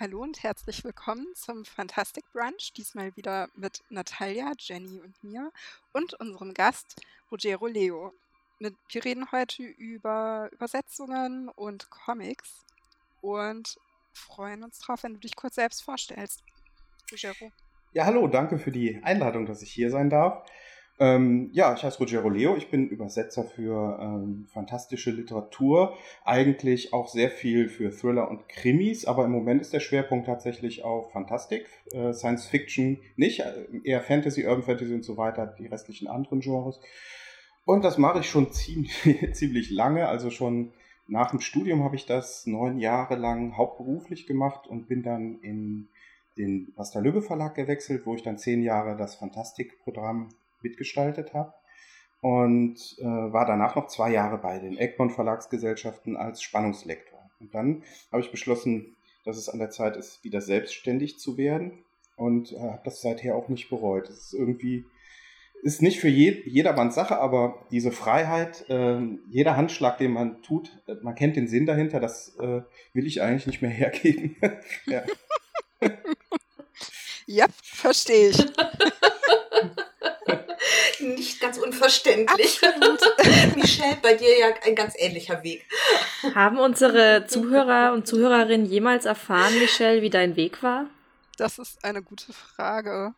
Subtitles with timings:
[0.00, 2.72] Hallo und herzlich willkommen zum Fantastic Brunch.
[2.76, 5.50] Diesmal wieder mit Natalia, Jenny und mir
[5.92, 6.94] und unserem Gast
[7.32, 8.12] Rogero Leo.
[8.60, 12.64] Wir reden heute über Übersetzungen und Comics
[13.22, 13.76] und
[14.12, 16.44] freuen uns drauf, wenn du dich kurz selbst vorstellst.
[17.10, 17.50] Rogero.
[17.92, 20.48] Ja, hallo, danke für die Einladung, dass ich hier sein darf.
[21.00, 27.06] Ähm, ja, ich heiße Rogero Leo, ich bin Übersetzer für ähm, fantastische Literatur, eigentlich auch
[27.06, 31.66] sehr viel für Thriller und Krimis, aber im Moment ist der Schwerpunkt tatsächlich auf Fantastik,
[31.92, 36.40] äh, Science Fiction nicht, äh, eher Fantasy, Urban Fantasy und so weiter, die restlichen anderen
[36.40, 36.80] Genres.
[37.64, 38.92] Und das mache ich schon ziemlich,
[39.34, 40.72] ziemlich lange, also schon
[41.06, 45.88] nach dem Studium habe ich das neun Jahre lang hauptberuflich gemacht und bin dann in
[46.36, 50.28] den Basta Verlag gewechselt, wo ich dann zehn Jahre das Fantastikprogramm
[50.62, 51.52] mitgestaltet habe
[52.20, 57.18] und äh, war danach noch zwei Jahre bei den Egmont Verlagsgesellschaften als Spannungslektor.
[57.40, 61.84] Und dann habe ich beschlossen, dass es an der Zeit ist, wieder selbstständig zu werden
[62.16, 64.08] und äh, habe das seither auch nicht bereut.
[64.08, 64.84] Es ist irgendwie
[65.62, 70.70] ist nicht für je, jedermanns Sache, aber diese Freiheit, äh, jeder Handschlag, den man tut,
[70.86, 74.36] äh, man kennt den Sinn dahinter, das äh, will ich eigentlich nicht mehr hergeben.
[74.86, 75.02] ja.
[77.26, 78.38] ja, verstehe ich.
[81.14, 82.60] nicht ganz unverständlich.
[83.56, 85.66] Michelle, bei dir ja ein ganz ähnlicher Weg.
[86.34, 90.86] Haben unsere Zuhörer und Zuhörerinnen jemals erfahren, Michelle, wie dein Weg war?
[91.36, 93.14] Das ist eine gute Frage.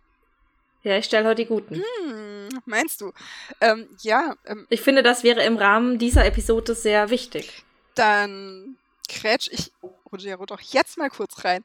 [0.82, 1.82] Ja, ich stelle heute die guten.
[2.04, 3.12] Hm, meinst du?
[3.60, 4.34] Ähm, ja.
[4.46, 7.64] Ähm, ich finde, das wäre im Rahmen dieser Episode sehr wichtig.
[7.94, 8.76] Dann
[9.08, 9.72] krätsch ich
[10.10, 11.62] Rogero doch jetzt mal kurz rein.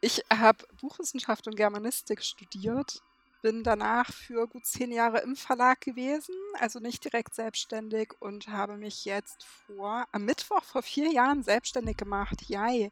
[0.00, 3.02] Ich habe Buchwissenschaft und Germanistik studiert
[3.42, 8.76] bin danach für gut zehn Jahre im Verlag gewesen, also nicht direkt selbstständig und habe
[8.76, 12.90] mich jetzt vor, am Mittwoch vor vier Jahren selbstständig gemacht, jai,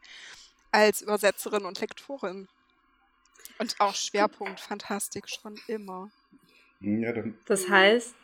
[0.73, 2.49] als Übersetzerin und Lektorin.
[3.59, 6.11] Und auch Schwerpunkt Fantastik schon immer.
[6.81, 7.13] Ja,
[7.47, 8.15] das heißt,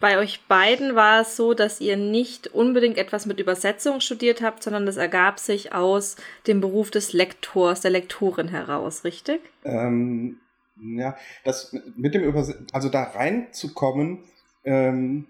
[0.00, 4.62] bei euch beiden war es so, dass ihr nicht unbedingt etwas mit Übersetzung studiert habt,
[4.62, 9.40] sondern das ergab sich aus dem Beruf des Lektors, der Lektorin heraus, richtig?
[9.64, 10.40] Ähm,
[10.82, 14.24] ja, das mit dem Übers also da reinzukommen,
[14.64, 15.26] ähm,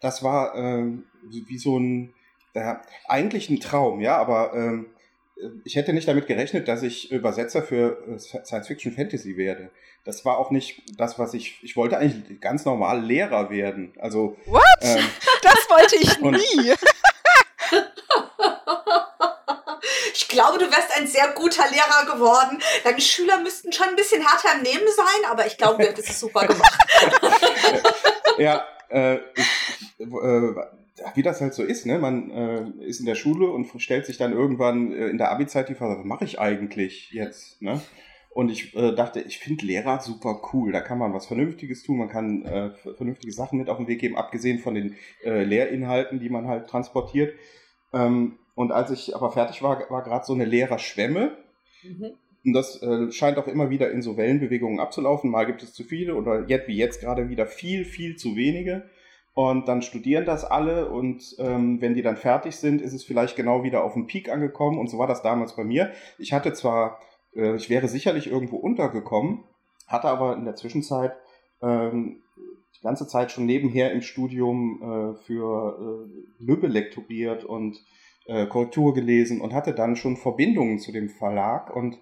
[0.00, 2.14] das war ähm, wie so ein,
[2.54, 4.86] ja, eigentlich ein Traum, ja, aber ähm,
[5.64, 9.70] ich hätte nicht damit gerechnet, dass ich Übersetzer für äh, Science Fiction Fantasy werde.
[10.04, 11.62] Das war auch nicht das, was ich.
[11.62, 13.92] Ich wollte eigentlich ganz normal Lehrer werden.
[13.98, 14.36] Also.
[14.46, 14.62] What?
[14.80, 15.04] Ähm,
[15.42, 16.74] das wollte ich nie.
[20.14, 22.58] Ich glaube, du wärst ein sehr guter Lehrer geworden.
[22.84, 26.10] Deine Schüler müssten schon ein bisschen härter im Nehmen sein, aber ich glaube, du hättest
[26.10, 26.78] es super gemacht.
[28.38, 30.54] ja, äh, ich, äh,
[31.14, 31.98] wie das halt so ist, ne?
[31.98, 35.68] Man äh, ist in der Schule und stellt sich dann irgendwann äh, in der Abi-Zeit
[35.68, 37.62] die Frage, was mache ich eigentlich jetzt?
[37.62, 37.80] Ne?
[38.34, 40.72] Und ich äh, dachte, ich finde Lehrer super cool.
[40.72, 44.00] Da kann man was Vernünftiges tun, man kann äh, vernünftige Sachen mit auf den Weg
[44.00, 47.34] geben, abgesehen von den äh, Lehrinhalten, die man halt transportiert.
[47.92, 51.36] Ähm, und als ich aber fertig war, war gerade so eine leere Schwemme.
[51.82, 52.12] Mhm.
[52.44, 55.30] Und das äh, scheint auch immer wieder in so Wellenbewegungen abzulaufen.
[55.30, 58.90] Mal gibt es zu viele oder jetzt wie jetzt gerade wieder viel, viel zu wenige.
[59.34, 63.34] Und dann studieren das alle und ähm, wenn die dann fertig sind, ist es vielleicht
[63.34, 64.78] genau wieder auf den Peak angekommen.
[64.78, 65.92] Und so war das damals bei mir.
[66.18, 67.00] Ich hatte zwar,
[67.34, 69.44] äh, ich wäre sicherlich irgendwo untergekommen,
[69.86, 71.12] hatte aber in der Zwischenzeit
[71.62, 72.20] ähm,
[72.76, 75.78] die ganze Zeit schon nebenher im Studium äh, für
[76.10, 77.78] äh, Lübbe lektoriert und
[78.26, 81.98] äh, Korrektur gelesen und hatte dann schon Verbindungen zu dem Verlag und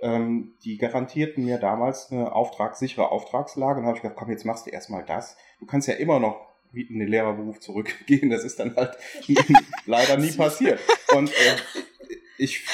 [0.00, 4.66] ähm, die garantierten mir damals eine auftragssichere Auftragslage und habe ich gedacht, komm, jetzt machst
[4.66, 5.36] du erstmal das.
[5.60, 8.30] Du kannst ja immer noch in den Lehrerberuf zurückgehen.
[8.30, 8.96] Das ist dann halt
[9.86, 10.80] leider nie passiert.
[11.14, 11.56] Und äh,
[12.36, 12.66] ich,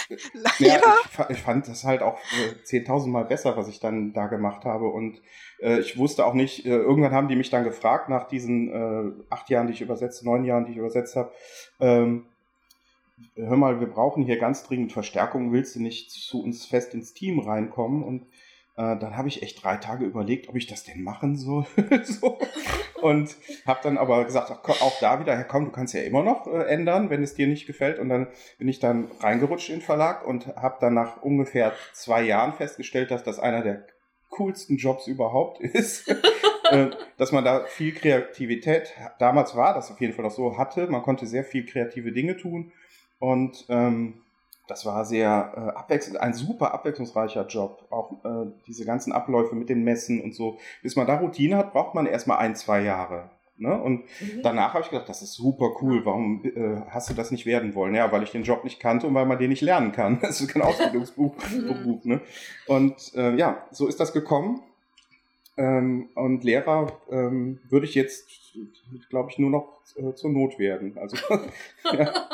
[0.59, 4.27] ja, ich, ich, fand das halt auch äh, 10.000 Mal besser, was ich dann da
[4.27, 4.89] gemacht habe.
[4.89, 5.21] Und
[5.61, 9.25] äh, ich wusste auch nicht, äh, irgendwann haben die mich dann gefragt, nach diesen äh,
[9.29, 11.33] acht Jahren, die ich übersetzt, neun Jahren, die ich übersetzt habe,
[11.79, 12.27] ähm,
[13.35, 17.15] hör mal, wir brauchen hier ganz dringend Verstärkung, willst du nicht zu uns fest ins
[17.15, 18.03] Team reinkommen?
[18.03, 18.23] Und
[18.77, 21.67] äh, dann habe ich echt drei Tage überlegt, ob ich das denn machen soll.
[22.03, 22.39] so.
[23.03, 23.37] Und
[23.67, 26.65] habe dann aber gesagt, ach, auch da wieder, komm, du kannst ja immer noch äh,
[26.65, 27.99] ändern, wenn es dir nicht gefällt.
[27.99, 28.29] Und dann
[28.59, 33.11] bin ich dann reingerutscht in den Verlag und habe dann nach ungefähr zwei Jahren festgestellt,
[33.11, 33.87] dass das einer der
[34.31, 36.09] coolsten Jobs überhaupt ist.
[36.71, 40.87] Äh, dass man da viel Kreativität, damals war das auf jeden Fall auch so, hatte.
[40.87, 42.73] Man konnte sehr viel kreative Dinge tun
[43.21, 44.15] und ähm,
[44.67, 47.87] das war sehr äh, abwechselnd, ein super abwechslungsreicher Job.
[47.91, 50.59] Auch äh, diese ganzen Abläufe mit den Messen und so.
[50.83, 53.31] Bis man da Routine hat, braucht man erstmal ein, zwei Jahre.
[53.57, 53.79] Ne?
[53.79, 54.43] Und mhm.
[54.43, 56.07] danach habe ich gedacht, das ist super cool.
[56.07, 57.95] Warum äh, hast du das nicht werden wollen?
[57.95, 60.19] Ja, weil ich den Job nicht kannte und weil man den nicht lernen kann.
[60.23, 61.35] Das ist kein Ausbildungsberuf.
[62.05, 62.21] ne?
[62.67, 64.63] Und äh, ja, so ist das gekommen.
[65.57, 68.29] Ähm, und Lehrer ähm, würde ich jetzt,
[69.09, 70.97] glaube ich, nur noch äh, zur Not werden.
[70.99, 71.17] Also,
[71.85, 71.91] ja.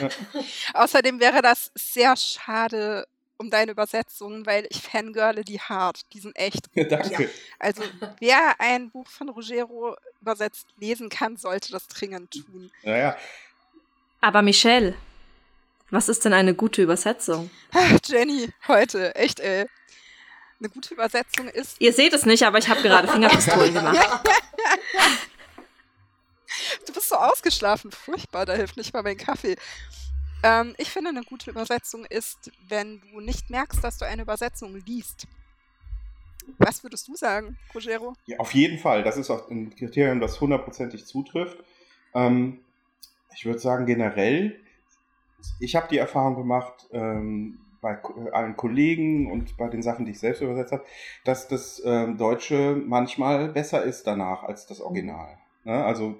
[0.00, 0.08] ja.
[0.74, 3.06] Außerdem wäre das sehr schade
[3.36, 6.00] um deine Übersetzungen, weil ich fangirle die hart.
[6.12, 6.90] Die sind echt gut.
[6.90, 7.30] Danke.
[7.58, 7.82] Also,
[8.20, 12.70] wer ein Buch von Ruggiero übersetzt lesen kann, sollte das dringend tun.
[12.82, 13.16] Ja, ja.
[14.20, 14.94] Aber Michelle,
[15.90, 17.50] was ist denn eine gute Übersetzung?
[17.72, 19.66] Ach, Jenny, heute, echt, ey.
[20.60, 21.80] Eine gute Übersetzung ist.
[21.80, 24.20] Ihr seht es nicht, aber ich habe gerade Fingerpistolen gemacht.
[26.86, 27.90] du bist so ausgeschlafen.
[27.90, 29.56] Furchtbar, da hilft nicht mal mein Kaffee.
[30.42, 34.76] Ähm, ich finde, eine gute Übersetzung ist, wenn du nicht merkst, dass du eine Übersetzung
[34.86, 35.26] liest.
[36.58, 38.14] Was würdest du sagen, Rogero?
[38.26, 39.02] Ja, auf jeden Fall.
[39.02, 41.56] Das ist auch ein Kriterium, das hundertprozentig zutrifft.
[42.14, 42.60] Ähm,
[43.34, 44.60] ich würde sagen, generell,
[45.58, 48.02] ich habe die Erfahrung gemacht, ähm, bei
[48.32, 50.84] allen Kollegen und bei den Sachen, die ich selbst übersetzt habe,
[51.24, 55.36] dass das ähm, Deutsche manchmal besser ist danach als das Original.
[55.64, 55.84] Ne?
[55.84, 56.16] Also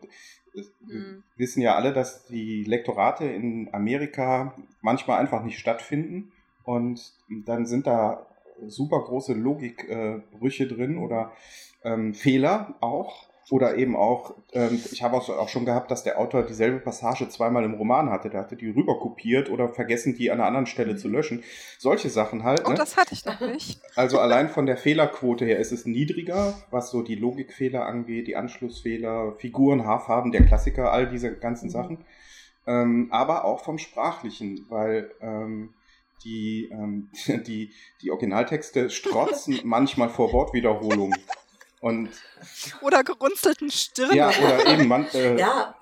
[0.52, 1.22] wir mhm.
[1.36, 6.32] wissen ja alle, dass die Lektorate in Amerika manchmal einfach nicht stattfinden
[6.64, 7.14] und
[7.46, 8.26] dann sind da
[8.66, 11.32] super große Logikbrüche äh, drin oder
[11.82, 13.26] ähm, Fehler auch.
[13.50, 17.64] Oder eben auch, ähm, ich habe auch schon gehabt, dass der Autor dieselbe Passage zweimal
[17.64, 18.30] im Roman hatte.
[18.30, 21.44] Der hatte die rüberkopiert oder vergessen, die an einer anderen Stelle zu löschen.
[21.78, 22.62] Solche Sachen halt.
[22.64, 22.76] Oh, ne?
[22.76, 23.80] das hatte ich noch nicht.
[23.96, 28.34] Also allein von der Fehlerquote her ist es niedriger, was so die Logikfehler angeht, die
[28.34, 31.70] Anschlussfehler, Figuren, Haarfarben, der Klassiker, all diese ganzen mhm.
[31.70, 32.04] Sachen.
[32.66, 35.74] Ähm, aber auch vom Sprachlichen, weil ähm,
[36.24, 37.10] die, ähm,
[37.46, 41.18] die, die Originaltexte strotzen manchmal vor Wortwiederholungen.
[41.84, 42.08] Und
[42.80, 44.16] oder gerunzelten Stirn.
[44.16, 45.74] Ja, oder eben man, äh, ja.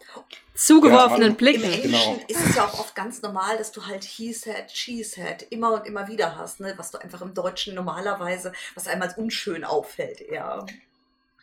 [0.52, 1.62] zugeworfenen ja, Blicken.
[1.62, 2.26] Im Englischen genau.
[2.26, 5.74] ist es ja auch oft ganz normal, dass du halt he said, she said immer
[5.74, 6.74] und immer wieder hast, ne?
[6.76, 10.66] was du einfach im Deutschen normalerweise, was einem als unschön auffällt, eher.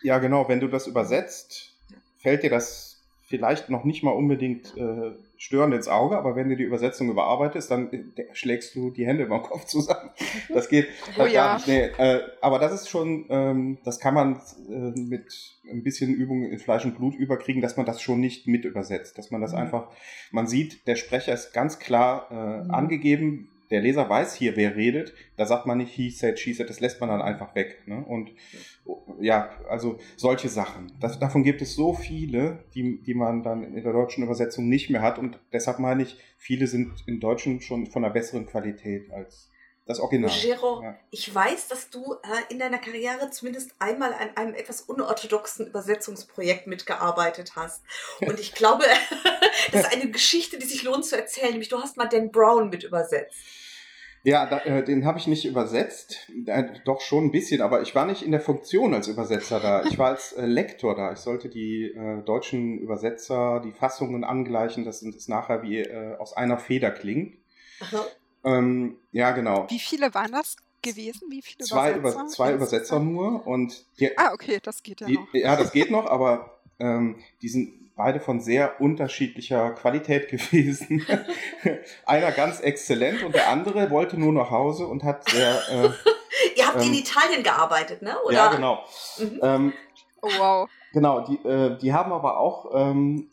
[0.02, 1.72] Ja, genau, wenn du das übersetzt,
[2.18, 2.98] fällt dir das
[3.28, 7.72] vielleicht noch nicht mal unbedingt äh, störend ins Auge, aber wenn du die Übersetzung überarbeitest,
[7.72, 10.10] dann äh, schlägst du die Hände über den Kopf zusammen.
[10.50, 10.88] Das geht
[11.18, 11.56] oh, ja.
[11.56, 11.68] nicht.
[11.68, 16.44] Nee, äh, aber das ist schon, ähm, das kann man äh, mit ein bisschen Übung
[16.44, 19.54] in Fleisch und Blut überkriegen, dass man das schon nicht mit übersetzt, dass man das
[19.54, 19.60] mhm.
[19.60, 19.88] einfach,
[20.32, 22.72] man sieht, der Sprecher ist ganz klar äh, mhm.
[22.72, 25.14] angegeben, der Leser weiß hier, wer redet.
[25.38, 27.84] Da sagt man nicht he said, she said, das lässt man dann einfach weg.
[27.86, 28.04] Ne?
[28.04, 28.32] Und
[29.20, 30.92] ja, also solche Sachen.
[31.00, 34.90] Das, davon gibt es so viele, die, die man dann in der deutschen Übersetzung nicht
[34.90, 35.20] mehr hat.
[35.20, 39.52] Und deshalb meine ich, viele sind im Deutschen schon von einer besseren Qualität als
[39.90, 40.30] das Original.
[40.40, 40.96] Gero, ja.
[41.10, 46.68] ich weiß, dass du äh, in deiner Karriere zumindest einmal an einem etwas unorthodoxen Übersetzungsprojekt
[46.68, 47.82] mitgearbeitet hast.
[48.22, 48.84] Und ich glaube,
[49.72, 51.50] das ist eine Geschichte, die sich lohnt zu erzählen.
[51.50, 53.36] Nämlich, du hast mal Dan Brown mit übersetzt.
[54.22, 56.30] Ja, da, äh, den habe ich nicht übersetzt.
[56.46, 59.86] Äh, doch schon ein bisschen, aber ich war nicht in der Funktion als Übersetzer da.
[59.86, 61.14] Ich war als äh, Lektor da.
[61.14, 66.38] Ich sollte die äh, deutschen Übersetzer, die Fassungen angleichen, dass es nachher wie äh, aus
[66.38, 67.40] einer Feder klingt.
[67.80, 68.06] Aha.
[68.44, 69.66] Ähm, ja, genau.
[69.70, 71.30] Wie viele waren das gewesen?
[71.30, 72.22] Wie viele zwei Übersetzer?
[72.22, 73.46] Über, zwei Übersetzer nur.
[73.46, 75.34] Und die, ah, okay, das geht ja die, noch.
[75.34, 81.06] Ja, das geht noch, aber ähm, die sind beide von sehr unterschiedlicher Qualität gewesen.
[82.06, 85.62] Einer ganz exzellent und der andere wollte nur nach Hause und hat sehr.
[85.70, 85.90] Äh,
[86.56, 88.16] Ihr habt ähm, in Italien gearbeitet, ne?
[88.26, 88.34] Oder?
[88.34, 88.86] Ja, genau.
[89.18, 89.40] Mhm.
[89.42, 89.74] Ähm,
[90.22, 90.70] oh, wow.
[90.94, 93.30] Genau, die, äh, die haben aber auch ähm,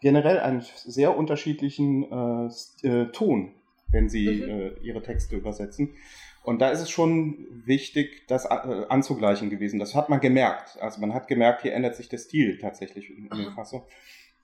[0.00, 2.50] generell einen sehr unterschiedlichen
[2.82, 3.52] äh, äh Ton
[3.90, 4.50] wenn sie mhm.
[4.50, 5.94] äh, ihre Texte übersetzen.
[6.42, 9.78] Und da ist es schon wichtig, das äh, anzugleichen gewesen.
[9.78, 10.78] Das hat man gemerkt.
[10.80, 13.82] Also man hat gemerkt, hier ändert sich der Stil tatsächlich in, in der Fassung.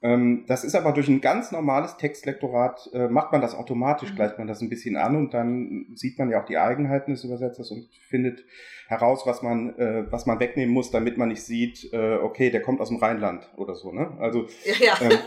[0.05, 4.17] Ähm, das ist aber durch ein ganz normales Textlektorat, äh, macht man das automatisch, mhm.
[4.17, 7.25] gleicht man das ein bisschen an und dann sieht man ja auch die Eigenheiten des
[7.25, 8.45] Übersetzers und findet
[8.87, 12.61] heraus, was man, äh, was man wegnehmen muss, damit man nicht sieht, äh, okay, der
[12.61, 13.93] kommt aus dem Rheinland oder so.
[13.93, 14.13] Ne?
[14.21, 14.47] Also,
[14.79, 14.95] ja.
[15.01, 15.19] Ähm,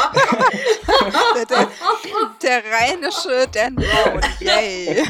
[1.34, 1.68] der, der,
[2.42, 5.04] der, rheinische Dan Brown, yay.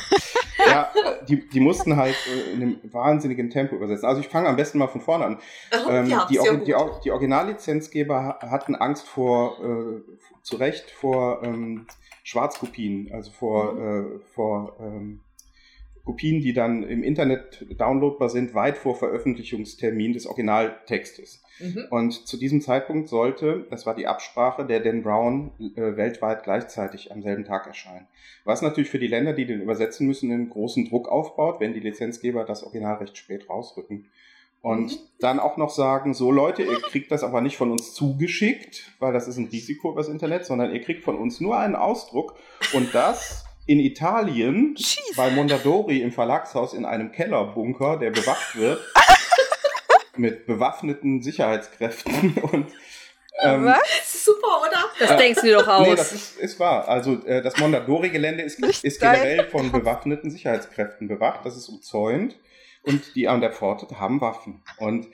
[0.59, 0.91] ja,
[1.29, 4.07] die, die mussten halt äh, in einem wahnsinnigen Tempo übersetzen.
[4.07, 5.39] Also ich fange am besten mal von vorne an.
[5.89, 10.03] Ähm, ja, die, die, die Originallizenzgeber hatten Angst vor, äh,
[10.43, 11.87] zu Recht, vor ähm,
[12.25, 14.17] Schwarzkopien, also vor, mhm.
[14.17, 15.21] äh, vor ähm,
[16.05, 21.43] Kopien, die dann im Internet downloadbar sind, weit vor Veröffentlichungstermin des Originaltextes.
[21.61, 21.87] Mhm.
[21.91, 27.13] Und zu diesem Zeitpunkt sollte, das war die Absprache, der Dan Brown äh, weltweit gleichzeitig
[27.13, 28.07] am selben Tag erscheinen.
[28.45, 31.81] Was natürlich für die Länder, die den übersetzen müssen, einen großen Druck aufbaut, wenn die
[31.81, 34.07] Lizenzgeber das Original recht spät rausrücken.
[34.63, 34.99] Und mhm.
[35.21, 39.13] dann auch noch sagen, so Leute, ihr kriegt das aber nicht von uns zugeschickt, weil
[39.13, 42.35] das ist ein Risiko übers Internet, sondern ihr kriegt von uns nur einen Ausdruck
[42.75, 45.15] und das in Italien Jeez.
[45.17, 48.81] bei Mondadori im Verlagshaus in einem Kellerbunker, der bewacht wird
[50.17, 52.67] mit bewaffneten Sicherheitskräften und
[53.43, 54.25] ähm, Was?
[54.25, 54.85] Super, oder?
[54.99, 55.87] Das äh, denkst du doch aus.
[55.87, 56.89] Nee, das ist, ist wahr.
[56.89, 61.47] Also äh, das Mondadori-Gelände ist, ist generell von bewaffneten Sicherheitskräften bewacht.
[61.47, 62.37] Das ist umzäunt.
[62.83, 64.63] Und die an der Pforte haben Waffen.
[64.79, 65.07] Und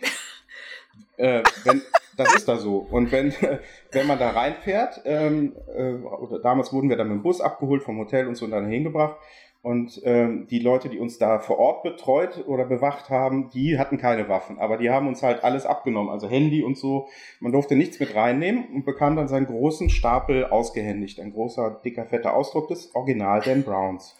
[1.18, 1.82] äh, wenn,
[2.16, 2.78] das ist da so.
[2.78, 3.32] Und wenn,
[3.92, 7.82] wenn man da reinfährt, ähm, äh, oder damals wurden wir dann mit dem Bus abgeholt
[7.82, 9.16] vom Hotel und so und dann hingebracht.
[9.62, 13.98] Und ähm, die Leute, die uns da vor Ort betreut oder bewacht haben, die hatten
[13.98, 14.60] keine Waffen.
[14.60, 17.08] Aber die haben uns halt alles abgenommen, also Handy und so.
[17.40, 21.18] Man durfte nichts mit reinnehmen und bekam dann seinen großen Stapel ausgehändigt.
[21.18, 24.16] Ein großer, dicker, fetter Ausdruck des Original Dan Browns.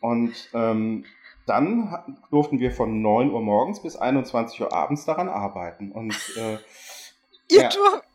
[0.00, 1.04] Und ähm,
[1.46, 5.90] dann durften wir von 9 Uhr morgens bis 21 Uhr abends daran arbeiten.
[5.90, 6.58] Und äh,
[7.50, 7.70] Ihr ja,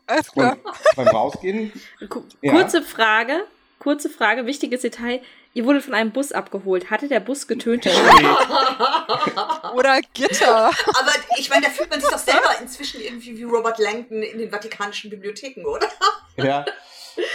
[0.08, 0.58] alles klar.
[0.96, 1.72] beim Rausgehen.
[2.10, 2.84] Kurze ja.
[2.84, 3.44] Frage,
[3.80, 5.22] kurze Frage, wichtiges Detail.
[5.54, 6.90] Ihr wurdet von einem Bus abgeholt.
[6.90, 7.90] Hatte der Bus getönte?
[9.76, 10.68] Oder Gitter.
[10.68, 14.38] Aber ich meine, da fühlt man sich doch selber inzwischen irgendwie wie Robert Langdon in
[14.38, 15.88] den vatikanischen Bibliotheken, oder?
[16.38, 16.66] Ja.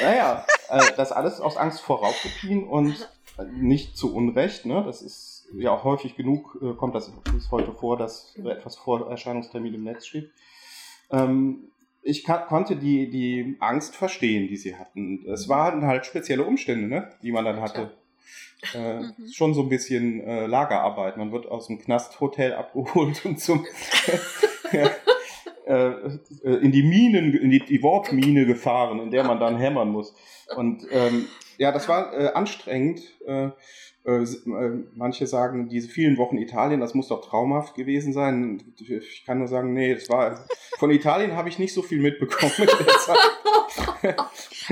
[0.00, 3.07] Naja, äh, das alles aus Angst vor Raubkopien und
[3.53, 4.65] nicht zu Unrecht.
[4.65, 4.83] Ne?
[4.87, 9.11] Das ist ja auch häufig genug, äh, kommt das bis heute vor, dass etwas vor
[9.11, 10.31] Erscheinungstermin im Netz steht.
[11.11, 11.71] Ähm,
[12.07, 15.25] ich konnte die, die Angst verstehen, die sie hatten.
[15.29, 17.91] Es waren halt spezielle Umstände, ne, die man dann hatte.
[18.75, 19.13] Äh, mhm.
[19.33, 21.17] Schon so ein bisschen äh, Lagerarbeit.
[21.17, 23.67] Man wird aus dem Knasthotel abgeholt und zum
[24.73, 24.91] ja,
[25.67, 25.89] äh,
[26.45, 30.15] äh, in die Minen, in die, die, Wortmine gefahren, in der man dann hämmern muss.
[30.55, 31.27] Und ähm,
[31.59, 33.03] ja, das war äh, anstrengend.
[33.27, 33.51] Äh,
[34.95, 38.63] manche sagen, diese vielen Wochen Italien, das muss doch traumhaft gewesen sein.
[38.79, 40.47] Ich kann nur sagen, nee, das war.
[40.79, 43.19] Von Italien habe ich nicht so viel mitbekommen in der Zeit.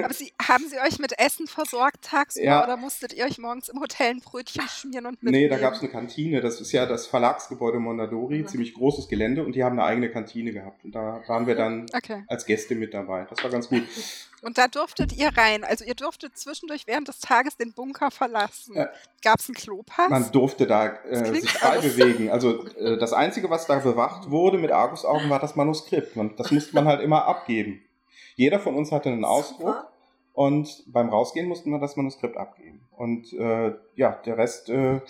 [0.02, 2.64] Aber Sie, haben Sie euch mit Essen versorgt tagsüber ja.
[2.64, 5.44] oder musstet ihr euch morgens im Hotel ein Brötchen schmieren und mitnehmen?
[5.44, 6.40] Nee, da gab es eine Kantine.
[6.40, 8.48] Das ist ja das Verlagsgebäude Mondadori, mhm.
[8.48, 10.84] ziemlich großes Gelände und die haben eine eigene Kantine gehabt.
[10.84, 12.24] Und da waren wir dann okay.
[12.28, 13.26] als Gäste mit dabei.
[13.30, 13.82] Das war ganz gut.
[14.44, 15.64] Und da durftet ihr rein.
[15.64, 18.76] Also ihr durftet zwischendurch während des Tages den Bunker verlassen.
[18.76, 18.90] Ja.
[19.22, 20.10] Gab es einen Klopass?
[20.10, 22.30] Man durfte da äh, sich frei bewegen.
[22.30, 26.14] Also äh, das Einzige, was da bewacht wurde mit Argusaugen, war das Manuskript.
[26.16, 27.83] Man, das musste man halt immer abgeben.
[28.34, 29.88] Jeder von uns hatte einen Ausdruck Super.
[30.32, 32.80] und beim Rausgehen mussten wir das Manuskript abgeben.
[32.96, 35.00] Und äh, ja, der Rest, äh, äh,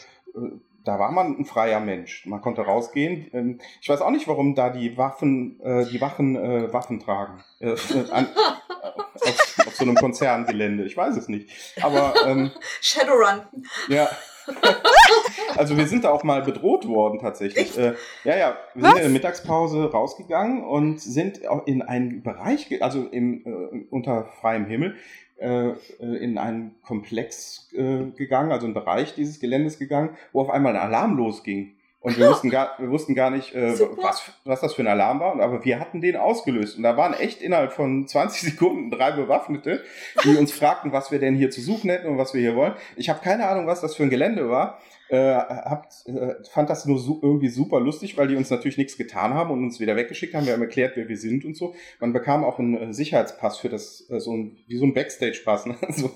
[0.84, 2.26] da war man ein freier Mensch.
[2.26, 3.30] Man konnte rausgehen.
[3.32, 7.42] Ähm, ich weiß auch nicht, warum da die Waffen, äh, die Wachen äh, Waffen tragen.
[7.60, 7.76] Äh,
[8.10, 10.84] an, auf, auf, so einem Konzerngelände.
[10.84, 11.50] Ich weiß es nicht.
[11.82, 12.50] Aber ähm,
[12.80, 13.42] Shadowrun.
[13.88, 14.10] Ja.
[15.56, 17.76] also wir sind da auch mal bedroht worden tatsächlich.
[17.78, 18.90] Äh, ja, ja, wir Was?
[18.90, 24.66] sind in der Mittagspause rausgegangen und sind in einen Bereich, also im, äh, unter freiem
[24.66, 24.96] Himmel,
[25.36, 30.50] äh, äh, in einen Komplex äh, gegangen, also einen Bereich dieses Geländes gegangen, wo auf
[30.50, 31.74] einmal ein Alarm losging.
[32.04, 35.20] Und wir wussten gar, wir wussten gar nicht, äh, was, was das für ein Alarm
[35.20, 36.76] war, aber wir hatten den ausgelöst.
[36.76, 39.82] Und da waren echt innerhalb von 20 Sekunden drei Bewaffnete,
[40.22, 42.74] die uns fragten, was wir denn hier zu suchen hätten und was wir hier wollen.
[42.96, 44.78] Ich habe keine Ahnung, was das für ein Gelände war.
[45.08, 48.98] Äh, hab, äh, fand das nur su irgendwie super lustig, weil die uns natürlich nichts
[48.98, 50.44] getan haben und uns wieder weggeschickt haben.
[50.44, 51.74] Wir haben erklärt, wer wir sind und so.
[52.00, 55.66] Man bekam auch einen äh, Sicherheitspass für das, äh, so ein, wie so ein Backstage-Pass.
[55.66, 55.76] Ne?
[55.88, 56.10] so,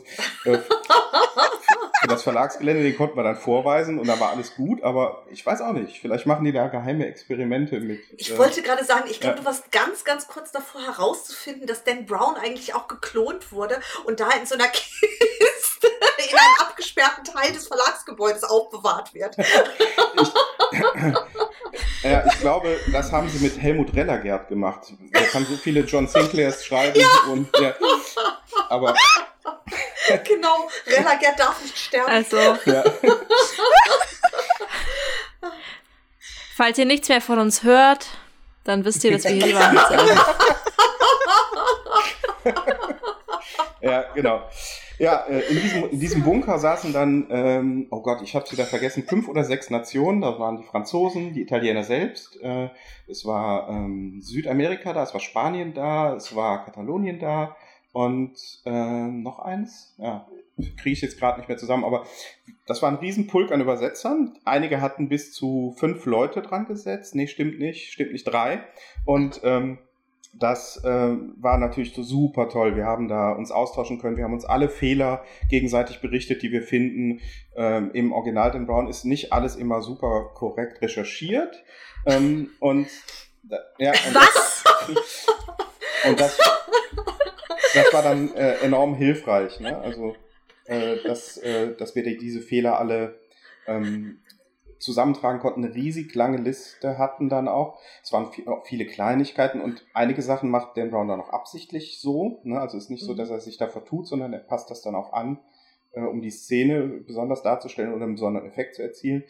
[0.44, 0.58] äh,
[2.08, 5.60] das Verlagsgelände, den konnten wir dann vorweisen und da war alles gut, aber ich weiß
[5.60, 8.00] auch nicht, vielleicht machen die da geheime Experimente mit.
[8.16, 9.40] Ich äh, wollte gerade sagen, ich glaube, ja.
[9.42, 14.20] du warst ganz, ganz kurz davor herauszufinden, dass Dan Brown eigentlich auch geklont wurde und
[14.20, 15.88] da in so einer Kiste
[16.18, 19.36] in einem abgesperrten Teil des Verlagsgebäudes aufbewahrt wird.
[19.38, 20.32] Ich,
[22.02, 24.92] ja, ich glaube, das haben sie mit Helmut Rellergert gemacht.
[25.12, 27.32] Er kann so viele John Sinclairs schreiben ja.
[27.32, 27.74] und ja,
[28.68, 28.94] aber
[30.24, 32.10] genau, Relagert darf nicht sterben.
[32.10, 32.36] Also.
[32.36, 32.84] Ja.
[36.56, 38.08] Falls ihr nichts mehr von uns hört,
[38.64, 40.20] dann wisst ihr, dass wir hier die Wahrheit sagen.
[43.80, 44.42] ja, genau.
[44.98, 48.50] Ja, äh, in diesem, in diesem Bunker saßen dann, ähm, oh Gott, ich habe es
[48.50, 50.20] wieder vergessen, fünf oder sechs Nationen.
[50.20, 52.40] Da waren die Franzosen, die Italiener selbst.
[52.42, 52.70] Äh,
[53.06, 57.56] es war ähm, Südamerika da, es war Spanien da, es war Katalonien da,
[57.98, 60.24] und äh, noch eins, ja,
[60.76, 62.06] kriege ich jetzt gerade nicht mehr zusammen, aber
[62.64, 64.38] das war ein Riesenpulk an Übersetzern.
[64.44, 67.16] Einige hatten bis zu fünf Leute dran gesetzt.
[67.16, 68.60] Nee, stimmt nicht, stimmt nicht drei.
[69.04, 69.78] Und ähm,
[70.32, 72.76] das äh, war natürlich so super toll.
[72.76, 74.16] Wir haben da uns austauschen können.
[74.16, 77.20] Wir haben uns alle Fehler gegenseitig berichtet, die wir finden.
[77.56, 81.64] Ähm, Im Original Dan Brown ist nicht alles immer super korrekt recherchiert.
[82.06, 82.86] Ähm, und
[83.80, 84.62] ja, und Was?
[84.86, 85.26] Das,
[86.08, 86.38] und das,
[87.74, 89.60] das war dann äh, enorm hilfreich.
[89.60, 89.76] Ne?
[89.78, 90.14] Also,
[90.66, 93.18] äh, dass, äh, dass wir diese Fehler alle
[93.66, 94.20] ähm,
[94.78, 97.80] zusammentragen konnten, eine riesig lange Liste hatten dann auch.
[98.02, 98.30] Es waren
[98.64, 102.40] viele Kleinigkeiten und einige Sachen macht Dan Brown dann auch absichtlich so.
[102.44, 102.60] Ne?
[102.60, 103.16] Also es ist nicht so, mhm.
[103.16, 105.38] dass er sich da vertut, sondern er passt das dann auch an,
[105.92, 109.24] äh, um die Szene besonders darzustellen oder einen besonderen Effekt zu erzielen.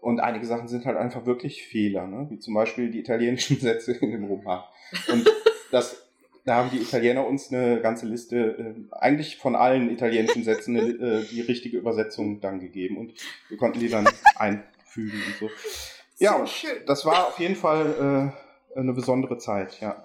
[0.00, 2.26] Und einige Sachen sind halt einfach wirklich Fehler, ne?
[2.28, 4.62] wie zum Beispiel die italienischen Sätze in dem Roman.
[5.10, 5.28] Und
[5.70, 6.01] das,
[6.44, 10.88] da haben die Italiener uns eine ganze Liste, äh, eigentlich von allen italienischen Sätzen eine,
[10.88, 12.96] äh, die richtige Übersetzung dann gegeben.
[12.96, 13.14] Und
[13.48, 15.50] wir konnten die dann ein, fügen und so.
[16.18, 16.50] Ja, und
[16.86, 18.32] das war auf jeden Fall
[18.74, 20.04] äh, eine besondere Zeit, ja.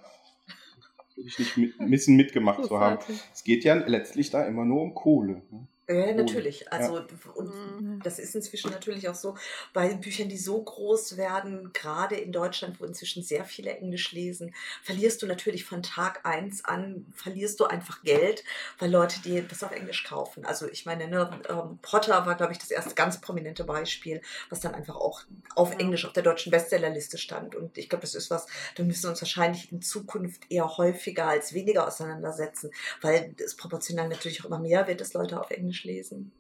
[1.16, 3.00] Will ich nicht mit, missen, mitgemacht zu haben.
[3.34, 5.42] Es geht ja letztlich da immer nur um Kohle.
[5.50, 5.68] Ne?
[5.90, 6.72] Ja, natürlich.
[6.72, 7.06] Also, ja.
[7.36, 8.02] und mhm.
[8.04, 9.36] das ist inzwischen natürlich auch so,
[9.72, 14.54] bei Büchern, die so groß werden, gerade in Deutschland, wo inzwischen sehr viele Englisch lesen,
[14.84, 18.44] verlierst du natürlich von Tag eins an, verlierst du einfach Geld,
[18.80, 20.46] weil Leute dir das auf Englisch kaufen.
[20.46, 24.60] Also, ich meine, ne, ähm, Potter war, glaube ich, das erste ganz prominente Beispiel, was
[24.60, 25.22] dann einfach auch
[25.56, 27.56] auf Englisch auf der deutschen Bestsellerliste stand.
[27.56, 31.28] Und ich glaube, das ist was, da müssen wir uns wahrscheinlich in Zukunft eher häufiger
[31.28, 35.77] als weniger auseinandersetzen, weil es proportional natürlich auch immer mehr wird, dass Leute auf Englisch
[35.78, 36.32] Englisch lesen.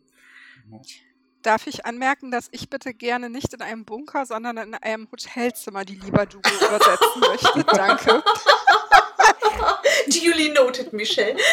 [1.41, 5.85] Darf ich anmerken, dass ich bitte gerne nicht in einem Bunker, sondern in einem Hotelzimmer
[5.85, 7.63] die Lieberdugo übersetzen möchte?
[7.75, 8.23] Danke.
[10.07, 11.35] Duly noted, Michelle.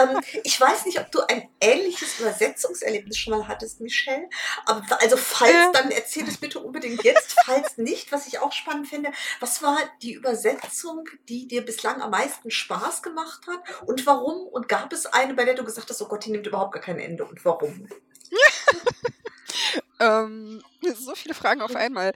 [0.00, 4.28] ähm, ich weiß nicht, ob du ein ähnliches Übersetzungserlebnis schon mal hattest, Michelle.
[4.66, 5.72] Aber also falls, äh.
[5.72, 7.36] dann erzähl es bitte unbedingt jetzt.
[7.44, 12.10] Falls nicht, was ich auch spannend finde, was war die Übersetzung, die dir bislang am
[12.10, 14.46] meisten Spaß gemacht hat und warum?
[14.48, 16.82] Und gab es eine, bei der du gesagt hast, oh Gott, die nimmt überhaupt gar
[16.82, 17.88] kein Ende und warum?
[20.00, 20.62] ähm,
[20.94, 22.12] so viele Fragen auf einmal.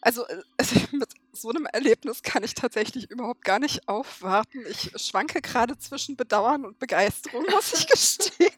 [0.00, 0.24] Also,
[0.56, 4.64] also mit so einem Erlebnis kann ich tatsächlich überhaupt gar nicht aufwarten.
[4.68, 8.52] Ich schwanke gerade zwischen Bedauern und Begeisterung, muss ich gestehen.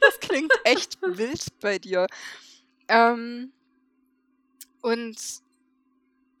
[0.00, 2.06] Das klingt echt wild bei dir.
[2.88, 3.52] Ähm,
[4.82, 5.16] und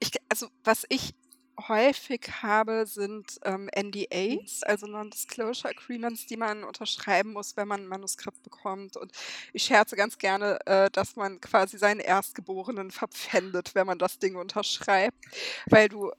[0.00, 1.14] ich, also was ich
[1.68, 7.88] häufig habe, sind ähm, NDAs, also Non-Disclosure Agreements, die man unterschreiben muss, wenn man ein
[7.88, 8.96] Manuskript bekommt.
[8.96, 9.12] Und
[9.52, 14.36] ich scherze ganz gerne, äh, dass man quasi seinen Erstgeborenen verpfändet, wenn man das Ding
[14.36, 15.24] unterschreibt,
[15.66, 16.10] weil du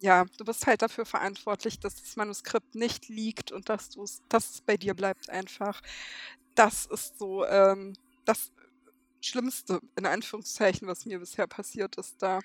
[0.00, 4.50] ja, du bist halt dafür verantwortlich, dass das Manuskript nicht liegt und dass du dass
[4.50, 5.80] es bei dir bleibt einfach.
[6.54, 8.52] Das ist so ähm, das
[9.20, 12.40] Schlimmste, in Anführungszeichen, was mir bisher passiert ist da.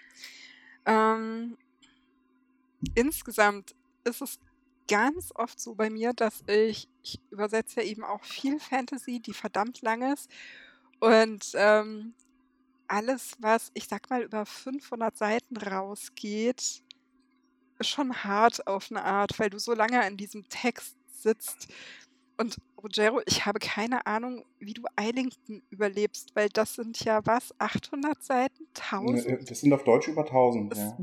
[0.85, 1.57] Ähm,
[2.95, 4.39] insgesamt ist es
[4.87, 9.33] ganz oft so bei mir, dass ich, ich übersetze ja eben auch viel Fantasy, die
[9.33, 10.29] verdammt lang ist.
[10.99, 12.13] Und ähm,
[12.87, 16.83] alles, was ich sag mal über 500 Seiten rausgeht,
[17.79, 21.67] ist schon hart auf eine Art, weil du so lange an diesem Text sitzt.
[22.37, 27.53] Und Rogero, ich habe keine Ahnung, wie du Eilington überlebst, weil das sind ja was,
[27.59, 29.49] 800 Seiten, 1000?
[29.49, 30.97] Das sind auf Deutsch über 1000, ja.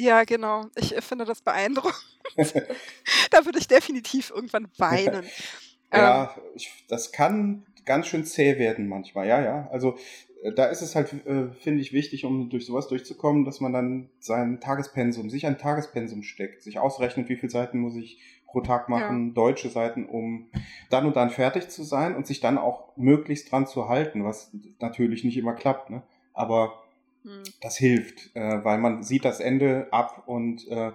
[0.00, 0.66] Ja, genau.
[0.76, 1.94] Ich finde das beeindruckend.
[3.30, 5.24] da würde ich definitiv irgendwann weinen.
[5.92, 9.26] ja, ähm, ich, das kann ganz schön zäh werden manchmal.
[9.26, 9.68] Ja, ja.
[9.70, 9.98] Also
[10.42, 13.74] äh, da ist es halt, äh, finde ich, wichtig, um durch sowas durchzukommen, dass man
[13.74, 18.62] dann sein Tagespensum, sich ein Tagespensum steckt, sich ausrechnet, wie viele Seiten muss ich pro
[18.62, 19.34] Tag machen, ja.
[19.34, 20.48] deutsche Seiten, um
[20.88, 24.50] dann und dann fertig zu sein und sich dann auch möglichst dran zu halten, was
[24.80, 25.90] natürlich nicht immer klappt.
[25.90, 26.02] Ne?
[26.32, 26.82] Aber
[27.22, 27.42] hm.
[27.60, 30.92] Das hilft, äh, weil man sieht das Ende ab und äh,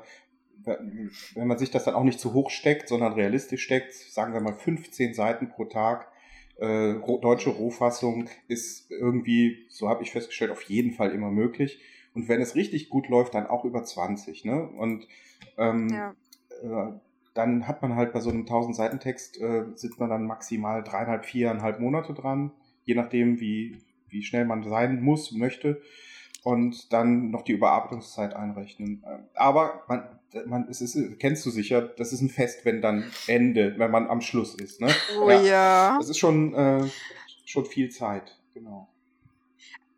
[0.66, 4.42] wenn man sich das dann auch nicht zu hoch steckt, sondern realistisch steckt, sagen wir
[4.42, 6.08] mal 15 Seiten pro Tag,
[6.58, 11.82] äh, deutsche Rohfassung ist irgendwie, so habe ich festgestellt, auf jeden Fall immer möglich.
[12.14, 14.46] Und wenn es richtig gut läuft, dann auch über 20.
[14.46, 14.68] Ne?
[14.68, 15.08] Und
[15.58, 16.16] ähm, ja.
[16.64, 16.94] äh,
[17.34, 20.82] dann hat man halt bei so einem 1000 Seiten Text, äh, sitzt man dann maximal
[20.82, 22.52] dreieinhalb, viereinhalb Monate dran,
[22.86, 25.82] je nachdem, wie, wie schnell man sein muss, möchte
[26.46, 29.04] und dann noch die Überarbeitungszeit einrechnen.
[29.34, 30.08] Aber man,
[30.46, 34.08] man, es ist, kennst du sicher, das ist ein Fest, wenn dann Ende, wenn man
[34.08, 34.80] am Schluss ist.
[34.80, 34.94] Ne?
[35.20, 35.42] Oh ja.
[35.42, 35.98] ja.
[35.98, 36.88] Das ist schon, äh,
[37.46, 38.88] schon viel Zeit, genau.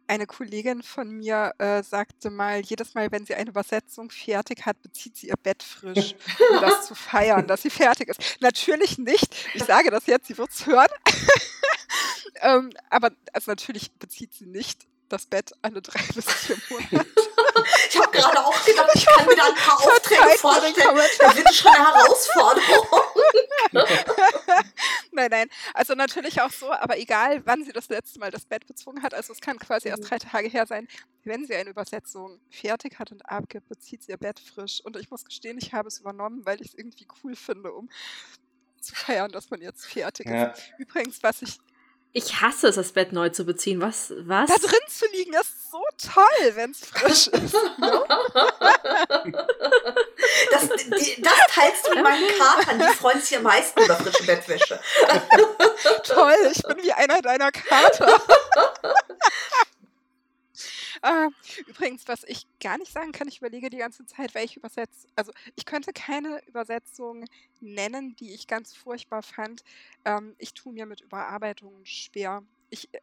[0.08, 4.82] Eine Kollegin von mir äh, sagte mal, jedes Mal, wenn sie eine Übersetzung fertig hat,
[4.82, 6.16] bezieht sie ihr Bett frisch,
[6.50, 8.38] um das zu feiern, dass sie fertig ist.
[8.40, 9.36] Natürlich nicht.
[9.54, 10.88] Ich sage das jetzt, sie wird es hören.
[12.42, 17.06] ähm, aber also natürlich bezieht sie nicht das Bett alle drei bis vier Monate.
[17.90, 20.76] ich habe gerade auch gedacht, ich kann mir da ein paar Aufträge vorstellen.
[21.20, 22.88] Da wird schon eine Herausforderung.
[25.12, 25.50] nein, nein.
[25.74, 29.14] Also natürlich auch so, aber egal, wann sie das letzte Mal das Bett bezogen hat,
[29.14, 30.08] also es kann quasi erst mhm.
[30.08, 30.88] drei Tage her sein,
[31.24, 34.82] wenn sie eine Übersetzung fertig hat und abgibt, bezieht sie ihr Bett frisch.
[34.84, 37.90] Und ich muss gestehen, ich habe es übernommen, weil ich es irgendwie cool finde, um
[38.80, 40.48] zu feiern, dass man jetzt fertig ja.
[40.48, 40.72] ist.
[40.78, 41.58] Übrigens, was ich
[42.14, 43.82] ich hasse es, das Bett neu zu beziehen.
[43.82, 44.14] Was?
[44.20, 44.50] Was?
[44.50, 47.54] Da drin zu liegen ist so toll, wenn es frisch ist.
[47.78, 48.04] Ne?
[50.52, 52.80] das, die, das teilst du mit meinen Katern.
[52.80, 54.80] Die freuen sich am meisten über frische Bettwäsche.
[56.04, 58.22] toll, ich bin wie einer deiner Kater.
[61.02, 61.30] Äh,
[61.68, 65.10] übrigens, was ich gar nicht sagen kann, ich überlege die ganze Zeit, welche Übersetzung.
[65.16, 67.26] Also, ich könnte keine Übersetzung
[67.60, 69.64] nennen, die ich ganz furchtbar fand.
[70.06, 72.44] Ähm, ich tue mir mit Überarbeitungen schwer.
[72.70, 73.00] Ich äh,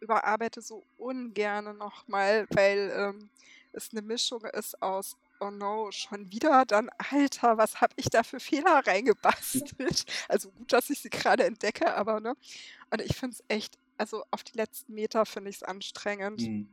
[0.00, 3.30] überarbeite so ungern nochmal, weil ähm,
[3.72, 8.22] es eine Mischung ist aus oh no, schon wieder, dann Alter, was habe ich da
[8.22, 10.04] für Fehler reingebastelt?
[10.28, 12.34] Also gut, dass ich sie gerade entdecke, aber ne.
[12.90, 16.40] Und ich finde es echt, also auf die letzten Meter finde ich es anstrengend.
[16.40, 16.68] Mhm.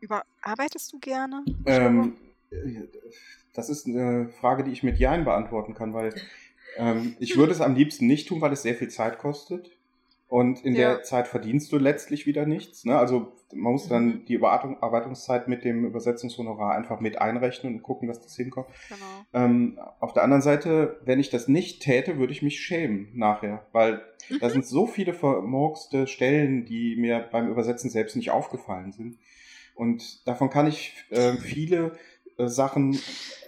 [0.00, 1.44] Überarbeitest du gerne?
[1.66, 2.16] Ähm,
[3.54, 6.14] das ist eine Frage, die ich mit Jain beantworten kann, weil
[6.76, 9.70] ähm, ich würde es am liebsten nicht tun, weil es sehr viel Zeit kostet.
[10.30, 10.94] Und in ja.
[10.94, 12.84] der Zeit verdienst du letztlich wieder nichts.
[12.84, 12.96] Ne?
[12.96, 14.24] Also man muss dann mhm.
[14.26, 18.68] die Überarbeitungszeit mit dem Übersetzungshonorar einfach mit einrechnen und gucken, dass das hinkommt.
[18.88, 19.44] Genau.
[19.44, 23.66] Ähm, auf der anderen Seite, wenn ich das nicht täte, würde ich mich schämen nachher,
[23.72, 24.38] weil mhm.
[24.40, 29.18] da sind so viele vermurkste Stellen, die mir beim Übersetzen selbst nicht aufgefallen sind.
[29.80, 31.96] Und davon kann ich äh, viele
[32.36, 32.98] äh, Sachen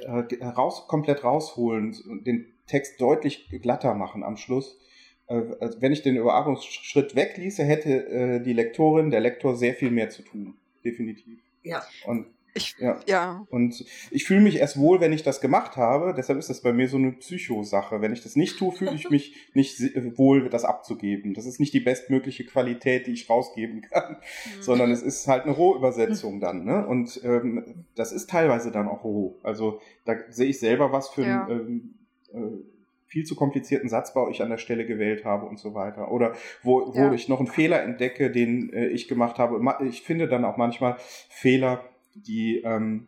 [0.00, 4.80] äh, raus, komplett rausholen und den Text deutlich glatter machen am Schluss.
[5.26, 9.90] Äh, also wenn ich den Überarbeitungsschritt wegließe, hätte äh, die Lektorin, der Lektor sehr viel
[9.90, 10.54] mehr zu tun.
[10.82, 11.38] Definitiv.
[11.64, 11.82] Ja.
[12.06, 13.00] Und ich, ja.
[13.06, 13.46] ja.
[13.50, 16.12] Und ich fühle mich erst wohl, wenn ich das gemacht habe.
[16.14, 18.00] Deshalb ist das bei mir so eine Psychosache.
[18.00, 19.80] Wenn ich das nicht tue, fühle ich mich nicht
[20.18, 21.34] wohl, das abzugeben.
[21.34, 24.62] Das ist nicht die bestmögliche Qualität, die ich rausgeben kann, mhm.
[24.62, 26.64] sondern es ist halt eine Rohübersetzung dann.
[26.64, 26.86] Ne?
[26.86, 29.38] Und ähm, das ist teilweise dann auch roh.
[29.42, 31.46] Also da sehe ich selber, was für ja.
[31.46, 31.94] einen
[32.32, 32.72] ähm, äh,
[33.12, 36.10] viel zu komplizierten Satzbau ich an der Stelle gewählt habe und so weiter.
[36.10, 37.12] Oder wo, wo ja.
[37.12, 39.60] ich noch einen Fehler entdecke, den äh, ich gemacht habe.
[39.86, 40.96] Ich finde dann auch manchmal
[41.28, 41.84] Fehler,
[42.14, 43.06] die, ähm,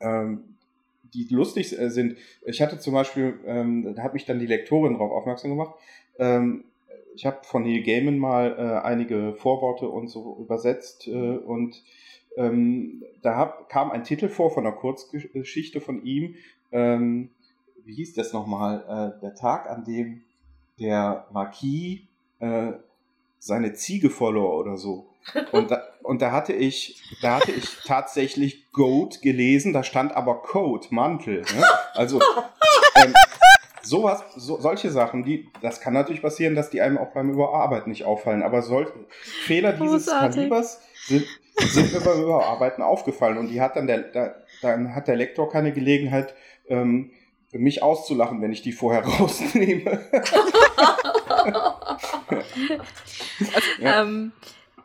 [0.00, 0.56] ähm,
[1.14, 2.16] die lustig äh, sind.
[2.44, 5.74] Ich hatte zum Beispiel, ähm, da hat mich dann die Lektorin darauf aufmerksam gemacht.
[6.18, 6.64] Ähm,
[7.14, 11.82] ich habe von Neil Gaiman mal äh, einige Vorworte und so übersetzt äh, und
[12.36, 16.34] ähm, da hab, kam ein Titel vor von einer Kurzgeschichte von ihm.
[16.72, 17.30] Ähm,
[17.84, 19.14] wie hieß das nochmal?
[19.16, 20.22] Äh, der Tag, an dem
[20.78, 22.00] der Marquis
[22.40, 22.72] äh,
[23.38, 25.08] seine Ziege verlor oder so.
[25.52, 30.42] Und da, und da hatte ich, da hatte ich tatsächlich Goat gelesen, da stand aber
[30.42, 31.40] Coat, Mantel.
[31.40, 31.64] Ne?
[31.94, 32.20] Also
[32.94, 33.12] ähm,
[33.82, 37.90] sowas, so, solche Sachen, die, das kann natürlich passieren, dass die einem auch beim Überarbeiten
[37.90, 38.42] nicht auffallen.
[38.42, 38.92] Aber solche
[39.44, 40.36] Fehler dieses Großartig.
[40.36, 43.38] Kalibers sind, sind mir beim Überarbeiten aufgefallen.
[43.38, 46.34] Und die hat dann der, da, dann hat der Lektor keine Gelegenheit,
[46.68, 47.10] ähm,
[47.52, 50.00] mich auszulachen, wenn ich die vorher rausnehme.
[52.26, 52.40] also,
[53.80, 54.02] ja.
[54.02, 54.32] ähm,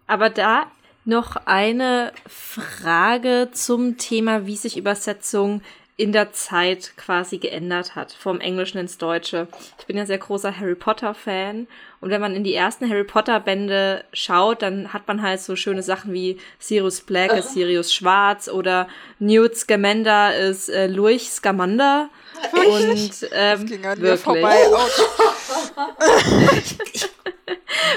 [0.07, 0.67] aber da
[1.05, 5.61] noch eine Frage zum Thema, wie sich Übersetzung
[5.97, 9.47] in der Zeit quasi geändert hat, vom Englischen ins Deutsche.
[9.77, 11.67] Ich bin ja sehr großer Harry Potter-Fan
[11.99, 15.83] und wenn man in die ersten Harry Potter-Bände schaut, dann hat man halt so schöne
[15.83, 18.87] Sachen wie Sirius Black ist Sirius Schwarz oder
[19.19, 22.09] Newt Scamander ist äh, Lurch Scamander.
[22.53, 24.21] Und ähm, ging an wirklich.
[24.21, 24.57] vorbei.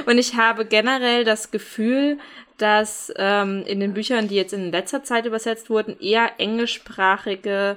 [0.06, 2.18] Und ich habe generell das Gefühl,
[2.58, 7.76] dass ähm, in den Büchern, die jetzt in letzter Zeit übersetzt wurden, eher englischsprachige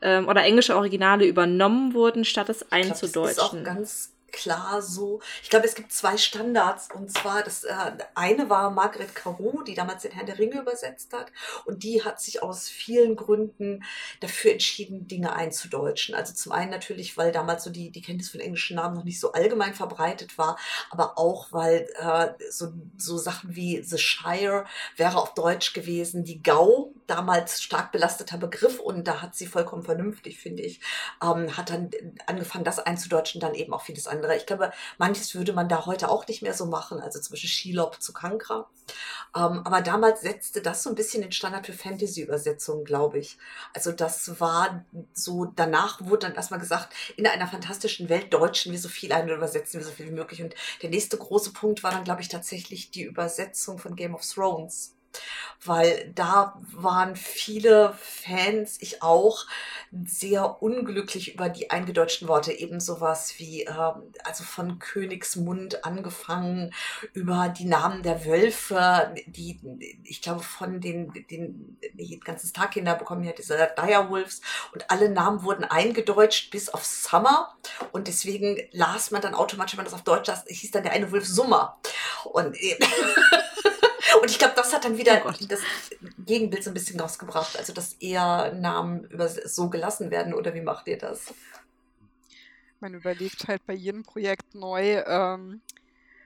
[0.00, 3.36] ähm, oder englische Originale übernommen wurden, statt es einzudeutschen.
[3.36, 5.20] das ist auch ganz klar so.
[5.42, 6.88] Ich glaube, es gibt zwei Standards.
[6.92, 11.12] Und zwar, das äh, eine war Margaret Carew, die damals den Herrn der Ringe übersetzt
[11.12, 11.30] hat.
[11.64, 13.84] Und die hat sich aus vielen Gründen
[14.20, 16.14] dafür entschieden, Dinge einzudeutschen.
[16.14, 19.20] Also zum einen natürlich, weil damals so die, die Kenntnis von englischen Namen noch nicht
[19.20, 20.58] so allgemein verbreitet war,
[20.90, 24.64] aber auch, weil äh, so, so Sachen wie The Shire
[24.96, 28.80] wäre auf Deutsch gewesen, die Gau, damals stark belasteter Begriff.
[28.80, 30.80] Und da hat sie vollkommen vernünftig, finde ich,
[31.22, 31.90] ähm, hat dann
[32.26, 34.36] angefangen, das einzudeutschen, dann eben auch vieles andere andere.
[34.36, 38.00] Ich glaube, manches würde man da heute auch nicht mehr so machen, also zwischen Shelob
[38.00, 38.68] zu Kankra.
[39.36, 43.38] Ähm, aber damals setzte das so ein bisschen den Standard für Fantasy-Übersetzungen, glaube ich.
[43.74, 48.78] Also das war so, danach wurde dann erstmal gesagt, in einer fantastischen Welt deutschen wir
[48.78, 50.42] so viel ein und übersetzen wir so viel wie möglich.
[50.42, 54.22] Und der nächste große Punkt war dann, glaube ich, tatsächlich die Übersetzung von Game of
[54.22, 54.94] Thrones.
[55.64, 59.46] Weil da waren viele Fans, ich auch,
[60.04, 62.52] sehr unglücklich über die eingedeutschten Worte.
[62.52, 66.72] Eben sowas wie, ähm, also von Königsmund angefangen,
[67.12, 69.60] über die Namen der Wölfe, die,
[70.02, 74.40] ich glaube, von den, den die ganzen Starkinder bekommen ja diese Direwolves
[74.72, 77.54] und alle Namen wurden eingedeutscht bis auf Summer
[77.92, 80.92] und deswegen las man dann automatisch, wenn man das auf Deutsch las, hieß dann der
[80.92, 81.78] eine Wolf Summer.
[82.24, 82.56] Und
[84.20, 85.60] Und ich glaube, das hat dann wieder oh das
[86.18, 87.56] Gegenbild so ein bisschen rausgebracht.
[87.56, 90.34] Also, dass eher Namen über so gelassen werden.
[90.34, 91.32] Oder wie macht ihr das?
[92.80, 95.02] Man überlegt halt bei jedem Projekt neu.
[95.06, 95.60] Ähm,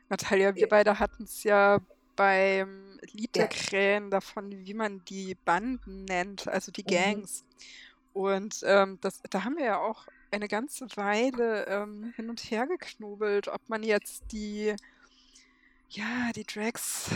[0.08, 1.80] Natalia, wir beide hatten es ja
[2.16, 3.48] beim Lied der ja.
[3.48, 6.86] Krähen davon, wie man die Banden nennt, also die mhm.
[6.86, 7.44] Gangs.
[7.44, 8.20] Mhm.
[8.20, 12.66] Und ähm, das, da haben wir ja auch eine ganze Weile ähm, hin und her
[12.66, 14.74] geknobelt, ob man jetzt die,
[15.90, 17.10] ja, die Drags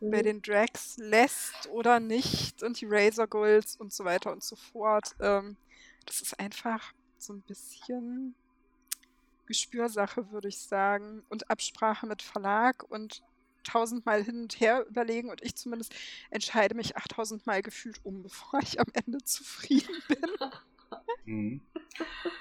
[0.00, 0.24] bei mhm.
[0.24, 5.14] den Drags lässt oder nicht und die Razor Goals und so weiter und so fort.
[5.20, 5.56] Ähm,
[6.04, 8.34] das ist einfach so ein bisschen
[9.46, 11.22] Gespürsache, würde ich sagen.
[11.28, 13.22] Und Absprache mit Verlag und
[13.64, 15.92] tausendmal hin und her überlegen und ich zumindest
[16.30, 20.48] entscheide mich achttausendmal gefühlt um, bevor ich am Ende zufrieden bin.
[21.24, 21.60] Mhm.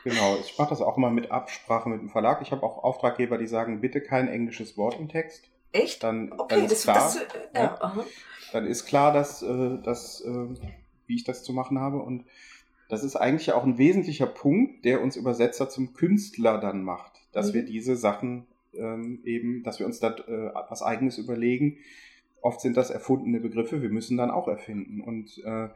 [0.04, 2.42] Genau, ich mache das auch immer mit Absprache mit dem Verlag.
[2.42, 5.50] Ich habe auch Auftraggeber, die sagen, bitte kein englisches Wort im Text.
[5.76, 6.04] Echt?
[6.04, 7.16] Dann, okay, dann ist klar, das,
[7.54, 8.06] ja, ja,
[8.54, 10.48] dann ist klar, dass, äh, dass äh,
[11.08, 11.98] wie ich das zu machen habe.
[11.98, 12.24] Und
[12.90, 17.50] das ist eigentlich auch ein wesentlicher Punkt, der uns Übersetzer zum Künstler dann macht, dass
[17.50, 17.54] mhm.
[17.56, 21.78] wir diese Sachen ähm, eben, dass wir uns da äh, was Eigenes überlegen.
[22.42, 25.02] Oft sind das erfundene Begriffe, wir müssen dann auch erfinden.
[25.02, 25.68] Und äh,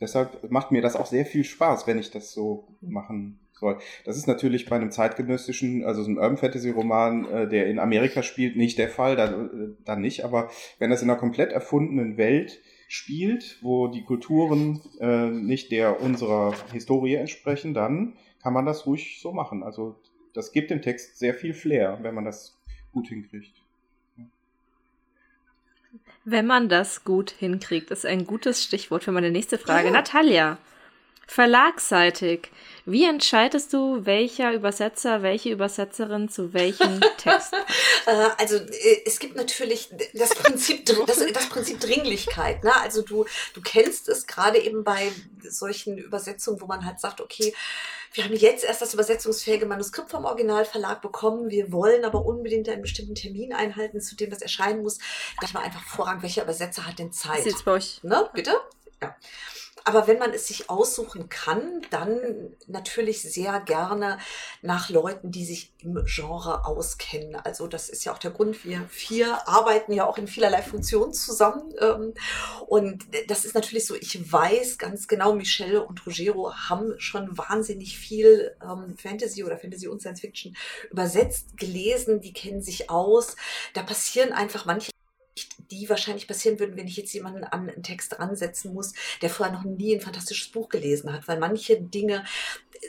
[0.00, 3.78] deshalb macht mir das auch sehr viel Spaß, wenn ich das so machen soll.
[4.04, 7.78] Das ist natürlich bei einem zeitgenössischen, also so einem Urban Fantasy Roman, äh, der in
[7.78, 10.24] Amerika spielt, nicht der Fall, dann, äh, dann nicht.
[10.24, 16.00] Aber wenn das in einer komplett erfundenen Welt spielt, wo die Kulturen äh, nicht der
[16.00, 19.62] unserer Historie entsprechen, dann kann man das ruhig so machen.
[19.62, 19.96] Also
[20.34, 22.60] das gibt dem Text sehr viel Flair, wenn man das
[22.92, 23.52] gut hinkriegt.
[26.26, 29.88] Wenn man das gut hinkriegt, ist ein gutes Stichwort für meine nächste Frage.
[29.88, 29.92] Ja.
[29.92, 30.58] Natalia,
[31.26, 32.50] Verlagsseitig.
[32.86, 37.54] Wie entscheidest du, welcher Übersetzer, welche Übersetzerin zu welchem Text?
[38.06, 42.62] Äh, also äh, es gibt natürlich das Prinzip, das, das Prinzip Dringlichkeit.
[42.62, 42.72] Ne?
[42.82, 45.10] Also du, du kennst es gerade eben bei
[45.48, 47.54] solchen Übersetzungen, wo man halt sagt, okay,
[48.12, 51.50] wir haben jetzt erst das übersetzungsfähige Manuskript vom Originalverlag bekommen.
[51.50, 54.98] Wir wollen aber unbedingt einen bestimmten Termin einhalten, zu dem das erscheinen muss.
[55.38, 57.44] Gleich mal einfach Vorrang, welcher Übersetzer hat denn Zeit?
[57.44, 58.00] Jetzt bei euch?
[58.04, 58.30] Ne?
[58.32, 58.54] Bitte?
[59.02, 59.16] Ja.
[59.84, 64.18] Aber wenn man es sich aussuchen kann, dann natürlich sehr gerne
[64.62, 67.36] nach Leuten, die sich im Genre auskennen.
[67.36, 71.12] Also das ist ja auch der Grund, wir vier arbeiten ja auch in vielerlei Funktionen
[71.12, 71.74] zusammen.
[71.80, 72.14] Ähm,
[72.66, 77.98] und das ist natürlich so, ich weiß ganz genau, Michelle und Rogero haben schon wahnsinnig
[77.98, 80.56] viel ähm, Fantasy oder Fantasy und Science Fiction
[80.90, 83.36] übersetzt, gelesen, die kennen sich aus.
[83.74, 84.94] Da passieren einfach manche
[85.70, 88.92] die wahrscheinlich passieren würden, wenn ich jetzt jemanden an einen Text ransetzen muss,
[89.22, 92.24] der vorher noch nie ein fantastisches Buch gelesen hat, weil manche Dinge,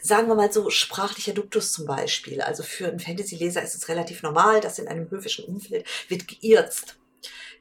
[0.02, 4.24] sagen wir mal so, sprachlicher Duktus zum Beispiel, also für einen Fantasy-Leser ist es relativ
[4.24, 6.98] normal, dass in einem höfischen Umfeld wird geirzt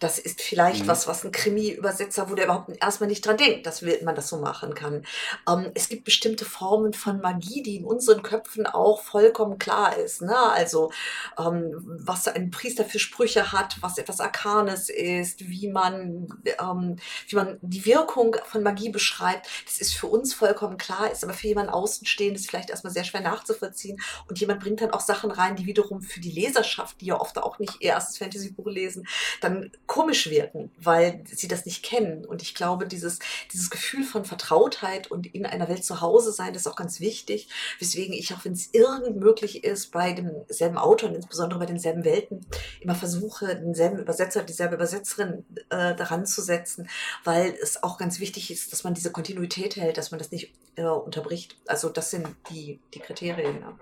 [0.05, 0.89] das ist vielleicht mhm.
[0.89, 4.37] was, was ein Krimi-Übersetzer, wo der überhaupt erstmal nicht dran denkt, dass man das so
[4.37, 5.07] machen kann.
[5.49, 10.21] Ähm, es gibt bestimmte Formen von Magie, die in unseren Köpfen auch vollkommen klar ist.
[10.21, 10.37] Ne?
[10.37, 10.93] Also
[11.39, 11.73] ähm,
[12.05, 16.29] was ein Priester für Sprüche hat, was etwas Arkanes ist, wie man,
[16.61, 16.97] ähm,
[17.29, 21.33] wie man die Wirkung von Magie beschreibt, das ist für uns vollkommen klar, ist aber
[21.33, 23.99] für jemanden Außenstehendes vielleicht erstmal sehr schwer nachzuvollziehen.
[24.29, 27.39] Und jemand bringt dann auch Sachen rein, die wiederum für die Leserschaft, die ja oft
[27.39, 29.07] auch nicht ihr erstes Fantasy-Buch lesen,
[29.41, 32.25] dann komisch wirken, weil sie das nicht kennen.
[32.25, 33.21] Und ich glaube, dieses,
[33.53, 36.99] dieses Gefühl von Vertrautheit und in einer Welt zu Hause sein, das ist auch ganz
[36.99, 37.49] wichtig.
[37.79, 42.05] Weswegen ich, auch wenn es irgend möglich ist, bei demselben Autor und insbesondere bei denselben
[42.05, 42.45] Welten,
[42.81, 46.89] immer versuche, denselben Übersetzer, dieselbe Übersetzerin äh, daran zu setzen,
[47.23, 50.53] weil es auch ganz wichtig ist, dass man diese Kontinuität hält, dass man das nicht
[50.75, 51.57] äh, unterbricht.
[51.69, 53.61] Also das sind die, die Kriterien.
[53.61, 53.79] Ja.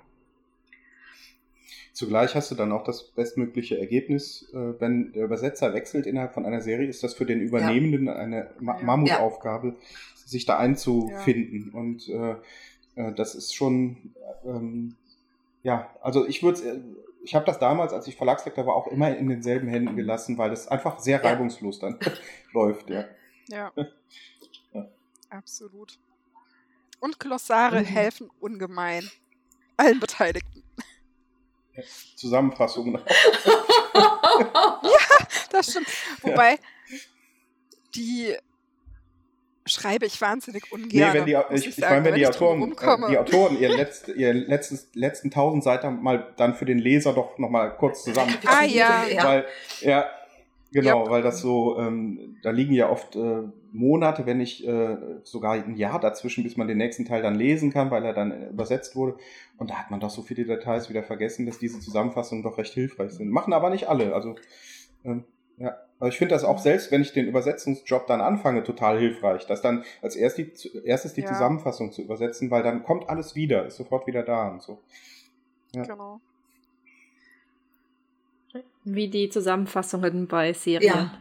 [1.93, 4.49] Zugleich hast du dann auch das bestmögliche Ergebnis.
[4.53, 8.15] Äh, wenn der Übersetzer wechselt innerhalb von einer Serie, ist das für den Übernehmenden ja.
[8.15, 9.75] eine Ma Mammutaufgabe, ja.
[10.15, 11.71] sich da einzufinden.
[11.73, 11.79] Ja.
[11.79, 12.37] Und äh,
[12.97, 14.95] äh, das ist schon, ähm,
[15.63, 16.81] ja, also ich würde äh,
[17.25, 20.51] ich habe das damals, als ich Verlagslektor war, auch immer in denselben Händen gelassen, weil
[20.51, 21.99] das einfach sehr reibungslos dann
[22.53, 23.05] läuft, ja.
[23.49, 23.73] Ja.
[25.31, 25.99] Absolut.
[27.01, 27.85] Und Glossare mhm.
[27.85, 29.09] helfen ungemein.
[29.77, 30.63] Allen Beteiligten.
[32.17, 32.95] Zusammenfassung.
[33.95, 34.07] ja,
[35.51, 35.87] das stimmt.
[36.23, 36.59] Wobei,
[37.95, 38.37] die
[39.67, 41.13] schreibe ich wahnsinnig ungern.
[41.13, 44.19] Nee, wenn die, ich, ich, ich meine, wenn die Autoren, äh, die Autoren ihren letzten,
[44.19, 48.37] ihren letzten, letzten tausend Seiten mal dann für den Leser doch nochmal kurz zusammen.
[48.45, 49.05] Ah, ja.
[49.23, 49.47] Weil,
[49.81, 50.07] ja,
[50.73, 51.11] genau, ja.
[51.11, 55.77] weil das so, ähm, da liegen ja oft äh, Monate, wenn nicht äh, sogar ein
[55.77, 59.17] Jahr dazwischen, bis man den nächsten Teil dann lesen kann, weil er dann übersetzt wurde.
[59.57, 62.75] Und da hat man doch so viele Details wieder vergessen, dass diese Zusammenfassungen doch recht
[62.75, 63.31] hilfreich sind.
[63.31, 64.15] Machen aber nicht alle.
[64.15, 64.37] Also,
[65.05, 65.25] ähm,
[65.59, 65.77] ja.
[65.99, 69.63] Aber ich finde das auch selbst, wenn ich den Übersetzungsjob dann anfange, total hilfreich, das
[69.63, 70.53] dann als erst die,
[70.85, 71.29] erstes die ja.
[71.29, 74.81] Zusammenfassung zu übersetzen, weil dann kommt alles wieder, ist sofort wieder da und so.
[75.75, 75.85] Ja.
[75.85, 76.21] Genau.
[78.85, 80.93] Wie die Zusammenfassungen bei Serien.
[80.93, 81.19] Ja.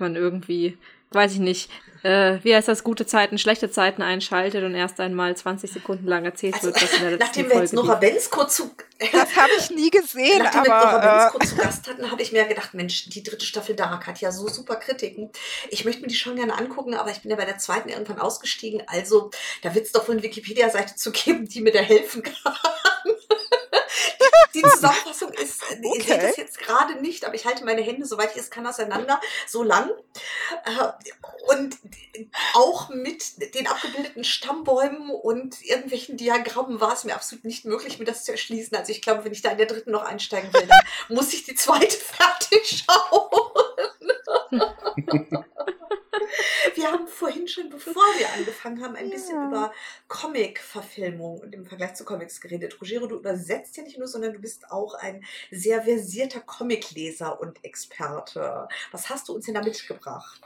[0.00, 0.76] Man irgendwie
[1.14, 1.70] weiß ich nicht,
[2.04, 6.26] äh, wie heißt das, gute Zeiten, schlechte Zeiten einschaltet und erst einmal 20 Sekunden lang
[6.26, 8.70] erzählt also, wird, was in der letzten Nachdem wir jetzt Nora Bensko zu...
[8.98, 10.92] Das habe ich nie gesehen, Nachdem aber...
[10.92, 13.74] wir Nora Bensko äh, zu Gast hatten, habe ich mir gedacht, Mensch, die dritte Staffel
[13.74, 15.30] Dark hat ja so super Kritiken.
[15.70, 18.18] Ich möchte mir die schon gerne angucken, aber ich bin ja bei der zweiten irgendwann
[18.18, 18.82] ausgestiegen.
[18.86, 19.30] Also,
[19.62, 22.54] da wird es doch wohl eine Wikipedia-Seite zu geben, die mir da helfen kann.
[24.54, 25.92] Die Zusammenfassung ist, okay.
[25.98, 28.66] ich sehe das jetzt gerade nicht, aber ich halte meine Hände, soweit ich es kann,
[28.66, 29.90] auseinander, so lang.
[30.64, 31.76] Äh, und
[32.54, 38.04] auch mit den abgebildeten Stammbäumen und irgendwelchen Diagrammen war es mir absolut nicht möglich, mir
[38.04, 38.76] das zu erschließen.
[38.76, 41.44] Also ich glaube, wenn ich da in der dritten noch einsteigen will, dann muss ich
[41.44, 43.50] die zweite fertig schauen.
[46.84, 49.48] Wir haben vorhin schon, bevor wir angefangen haben, ein bisschen ja.
[49.48, 49.72] über
[50.06, 52.78] Comic-Verfilmung und im Vergleich zu Comics geredet.
[52.78, 57.64] Rogero, du übersetzt ja nicht nur, sondern du bist auch ein sehr versierter Comicleser und
[57.64, 58.68] Experte.
[58.92, 60.42] Was hast du uns denn da mitgebracht?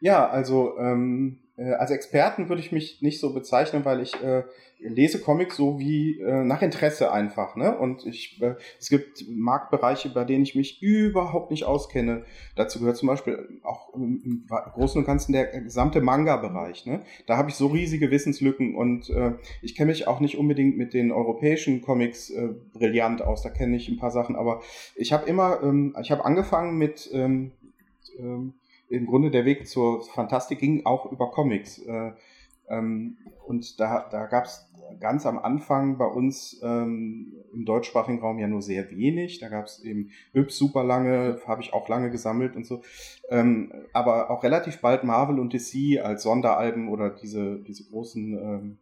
[0.00, 4.44] Ja, also ähm, äh, als Experten würde ich mich nicht so bezeichnen, weil ich äh,
[4.78, 7.56] lese Comics so wie äh, nach Interesse einfach.
[7.56, 7.76] Ne?
[7.76, 12.24] Und ich, äh, es gibt Marktbereiche, bei denen ich mich überhaupt nicht auskenne.
[12.56, 16.84] Dazu gehört zum Beispiel auch im, im Großen und Ganzen der gesamte Manga-Bereich.
[16.84, 17.02] Ne?
[17.26, 20.92] Da habe ich so riesige Wissenslücken und äh, ich kenne mich auch nicht unbedingt mit
[20.92, 23.42] den europäischen Comics äh, brillant aus.
[23.42, 24.60] Da kenne ich ein paar Sachen, aber
[24.94, 27.52] ich habe immer, ähm, ich habe angefangen mit ähm,
[28.18, 28.54] ähm,
[28.88, 31.78] im Grunde der Weg zur Fantastik ging auch über Comics.
[31.78, 32.12] Äh,
[32.68, 34.68] ähm, und da, da gab es
[35.00, 39.38] ganz am Anfang bei uns ähm, im deutschsprachigen Raum ja nur sehr wenig.
[39.40, 42.82] Da gab es eben Yps super lange, habe ich auch lange gesammelt und so.
[43.28, 48.78] Ähm, aber auch relativ bald Marvel und DC als Sonderalben oder diese, diese großen ähm,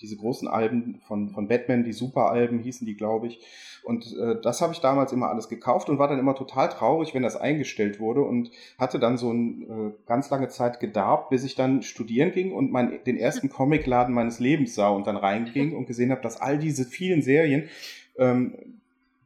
[0.00, 3.40] diese großen Alben von, von Batman, die Superalben hießen die, glaube ich.
[3.82, 7.14] Und äh, das habe ich damals immer alles gekauft und war dann immer total traurig,
[7.14, 11.44] wenn das eingestellt wurde und hatte dann so ein, äh, ganz lange Zeit gedarbt, bis
[11.44, 15.72] ich dann studieren ging und mein, den ersten Comicladen meines Lebens sah und dann reinging
[15.76, 17.68] und gesehen habe, dass all diese vielen Serien
[18.18, 18.75] ähm,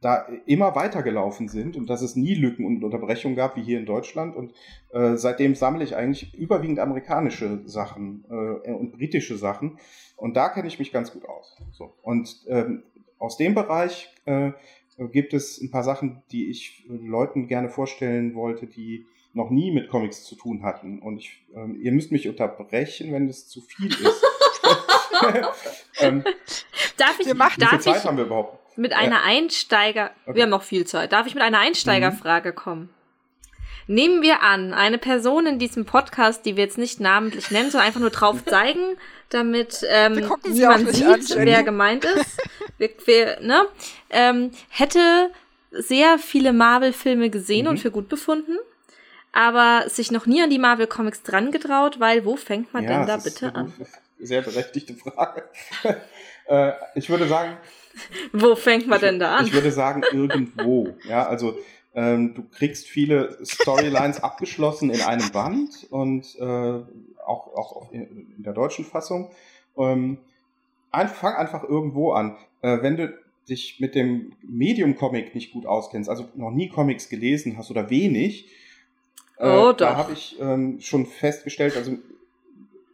[0.01, 3.85] da immer weitergelaufen sind und dass es nie Lücken und Unterbrechungen gab, wie hier in
[3.85, 4.35] Deutschland.
[4.35, 4.51] Und
[4.89, 9.77] äh, seitdem sammle ich eigentlich überwiegend amerikanische Sachen äh, und britische Sachen.
[10.17, 11.55] Und da kenne ich mich ganz gut aus.
[11.71, 11.93] So.
[12.01, 12.83] Und ähm,
[13.19, 14.51] aus dem Bereich äh,
[15.11, 19.89] gibt es ein paar Sachen, die ich Leuten gerne vorstellen wollte, die noch nie mit
[19.89, 20.99] Comics zu tun hatten.
[20.99, 24.23] Und ich, ähm, ihr müsst mich unterbrechen, wenn es zu viel ist.
[25.99, 26.23] ähm,
[26.97, 28.60] darf ich, wie viel Zeit ich, haben wir überhaupt?
[28.75, 29.23] Mit einer ja.
[29.23, 30.35] Einsteiger, okay.
[30.35, 31.11] wir haben noch viel Zeit.
[31.11, 32.55] Darf ich mit einer Einsteigerfrage mhm.
[32.55, 32.89] kommen?
[33.87, 37.87] Nehmen wir an, eine Person in diesem Podcast, die wir jetzt nicht namentlich nennen, sondern
[37.87, 38.97] einfach nur drauf zeigen,
[39.29, 42.41] damit ähm, niemand sieht, an, wer gemeint ist,
[42.77, 43.65] wir, wir, ne,
[44.09, 45.31] ähm, hätte
[45.71, 47.71] sehr viele Marvel-Filme gesehen mhm.
[47.71, 48.57] und für gut befunden,
[49.31, 53.07] aber sich noch nie an die Marvel-Comics dran getraut, weil wo fängt man ja, denn
[53.07, 53.73] da bitte an?
[54.19, 55.43] Sehr berechtigte Frage.
[56.47, 57.57] äh, ich würde sagen,
[58.33, 59.45] wo fängt man denn da an?
[59.45, 60.95] Ich würde sagen, irgendwo.
[61.07, 61.55] Ja, also
[61.93, 68.53] ähm, du kriegst viele Storylines abgeschlossen in einem Band und äh, auch, auch in der
[68.53, 69.31] deutschen Fassung.
[69.77, 70.17] Ähm,
[70.91, 72.37] fang einfach irgendwo an.
[72.61, 73.13] Äh, wenn du
[73.49, 78.49] dich mit dem Medium-Comic nicht gut auskennst, also noch nie Comics gelesen hast oder wenig,
[79.37, 81.97] äh, oh, da habe ich ähm, schon festgestellt, also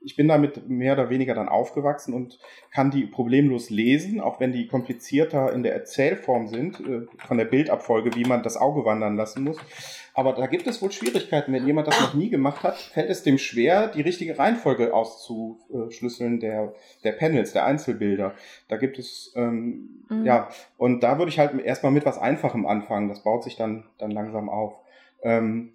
[0.08, 2.40] ich bin damit mehr oder weniger dann aufgewachsen und
[2.72, 7.44] kann die problemlos lesen, auch wenn die komplizierter in der Erzählform sind, äh, von der
[7.44, 9.58] Bildabfolge, wie man das Auge wandern lassen muss.
[10.14, 11.52] Aber da gibt es wohl Schwierigkeiten.
[11.52, 16.40] Wenn jemand das noch nie gemacht hat, fällt es dem schwer, die richtige Reihenfolge auszuschlüsseln
[16.40, 18.34] der, der Panels, der Einzelbilder.
[18.70, 20.24] Da gibt es, ähm, mhm.
[20.24, 20.48] ja,
[20.78, 23.10] und da würde ich halt erstmal mit was Einfachem anfangen.
[23.10, 24.74] Das baut sich dann, dann langsam auf.
[25.22, 25.74] Ähm,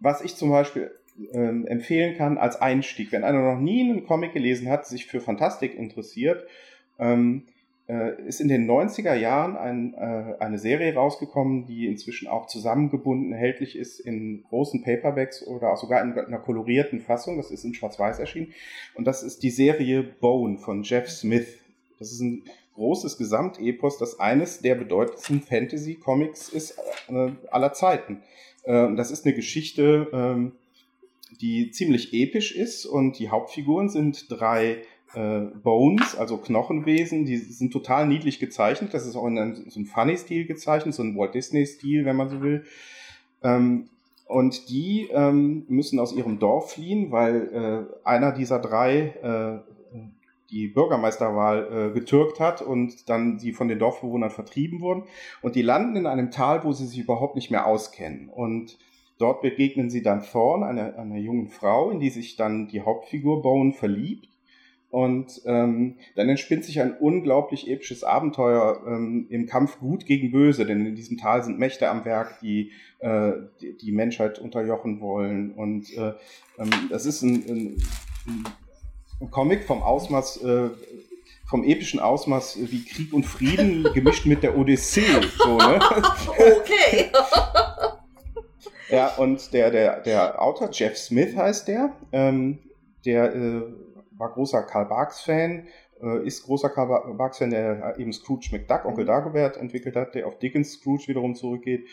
[0.00, 0.90] was ich zum Beispiel
[1.32, 3.12] ähm, empfehlen kann als Einstieg.
[3.12, 6.46] Wenn einer noch nie einen Comic gelesen hat, sich für Fantastik interessiert,
[6.98, 7.44] ähm,
[7.88, 13.32] äh, ist in den 90er Jahren ein, äh, eine Serie rausgekommen, die inzwischen auch zusammengebunden
[13.32, 17.36] erhältlich ist in großen Paperbacks oder auch sogar in einer kolorierten Fassung.
[17.36, 18.52] Das ist in Schwarz-Weiß erschienen.
[18.94, 21.58] Und das ist die Serie Bone von Jeff Smith.
[21.98, 22.42] Das ist ein
[22.74, 28.22] großes Gesamtepos, das eines der bedeutendsten Fantasy-Comics ist äh, aller Zeiten.
[28.64, 30.52] Äh, das ist eine Geschichte, ähm,
[31.38, 34.82] die ziemlich episch ist und die Hauptfiguren sind drei
[35.14, 38.94] äh, Bones, also Knochenwesen, die sind total niedlich gezeichnet.
[38.94, 42.28] Das ist auch in einem, so einem Funny-Stil gezeichnet, so ein Walt Disney-Stil, wenn man
[42.28, 42.64] so will.
[43.42, 43.88] Ähm,
[44.26, 49.72] und die ähm, müssen aus ihrem Dorf fliehen, weil äh, einer dieser drei äh,
[50.50, 55.04] die Bürgermeisterwahl äh, getürkt hat und dann sie von den Dorfbewohnern vertrieben wurden.
[55.42, 58.28] Und die landen in einem Tal, wo sie sich überhaupt nicht mehr auskennen.
[58.28, 58.78] Und
[59.18, 63.42] dort begegnen sie dann Thorn, einer, einer jungen Frau, in die sich dann die Hauptfigur
[63.42, 64.28] Bone verliebt.
[64.88, 70.64] Und ähm, dann entspinnt sich ein unglaublich episches Abenteuer ähm, im Kampf Gut gegen Böse,
[70.64, 75.52] denn in diesem Tal sind Mächte am Werk, die äh, die, die Menschheit unterjochen wollen.
[75.52, 76.14] Und äh,
[76.58, 77.76] ähm, das ist ein, ein,
[79.20, 80.70] ein Comic vom Ausmaß, äh,
[81.46, 85.02] vom epischen Ausmaß wie Krieg und Frieden gemischt mit der Odyssee.
[85.36, 85.78] So, ne?
[85.78, 87.10] Okay.
[88.88, 92.58] ja, und der, der, der Autor, Jeff Smith heißt der, ähm,
[93.04, 93.62] der äh,
[94.18, 95.68] war großer Karl Barks-Fan,
[96.02, 99.08] äh, ist großer Karl Barks-Fan, der eben Scrooge McDuck, Onkel mhm.
[99.08, 101.86] Dagobert entwickelt hat, der auf Dickens Scrooge wiederum zurückgeht.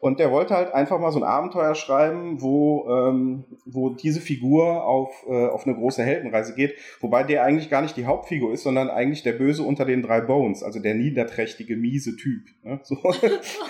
[0.00, 4.84] Und der wollte halt einfach mal so ein Abenteuer schreiben, wo, ähm, wo diese Figur
[4.84, 8.64] auf, äh, auf eine große Heldenreise geht, wobei der eigentlich gar nicht die Hauptfigur ist,
[8.64, 12.42] sondern eigentlich der Böse unter den drei Bones, also der niederträchtige, miese Typ.
[12.62, 12.80] Ne?
[12.82, 12.96] So.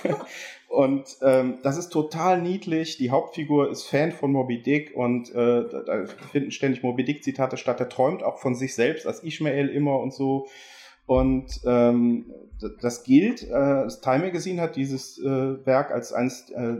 [0.75, 2.97] und ähm, das ist total niedlich.
[2.97, 7.79] Die Hauptfigur ist Fan von Moby Dick und äh, da finden ständig Moby Dick-Zitate statt.
[7.79, 10.49] Der träumt auch von sich selbst als Ishmael immer und so.
[11.07, 12.27] Und ähm,
[12.80, 16.76] das gilt, äh, das Time Magazine hat dieses äh, Werk als eines äh,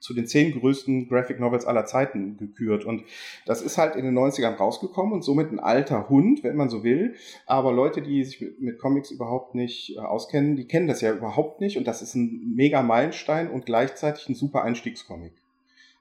[0.00, 2.84] zu den zehn größten Graphic Novels aller Zeiten gekürt.
[2.84, 3.04] Und
[3.46, 6.84] das ist halt in den 90ern rausgekommen und somit ein alter Hund, wenn man so
[6.84, 7.14] will.
[7.46, 11.78] Aber Leute, die sich mit, Comics überhaupt nicht auskennen, die kennen das ja überhaupt nicht.
[11.78, 15.32] Und das ist ein mega Meilenstein und gleichzeitig ein super Einstiegscomic,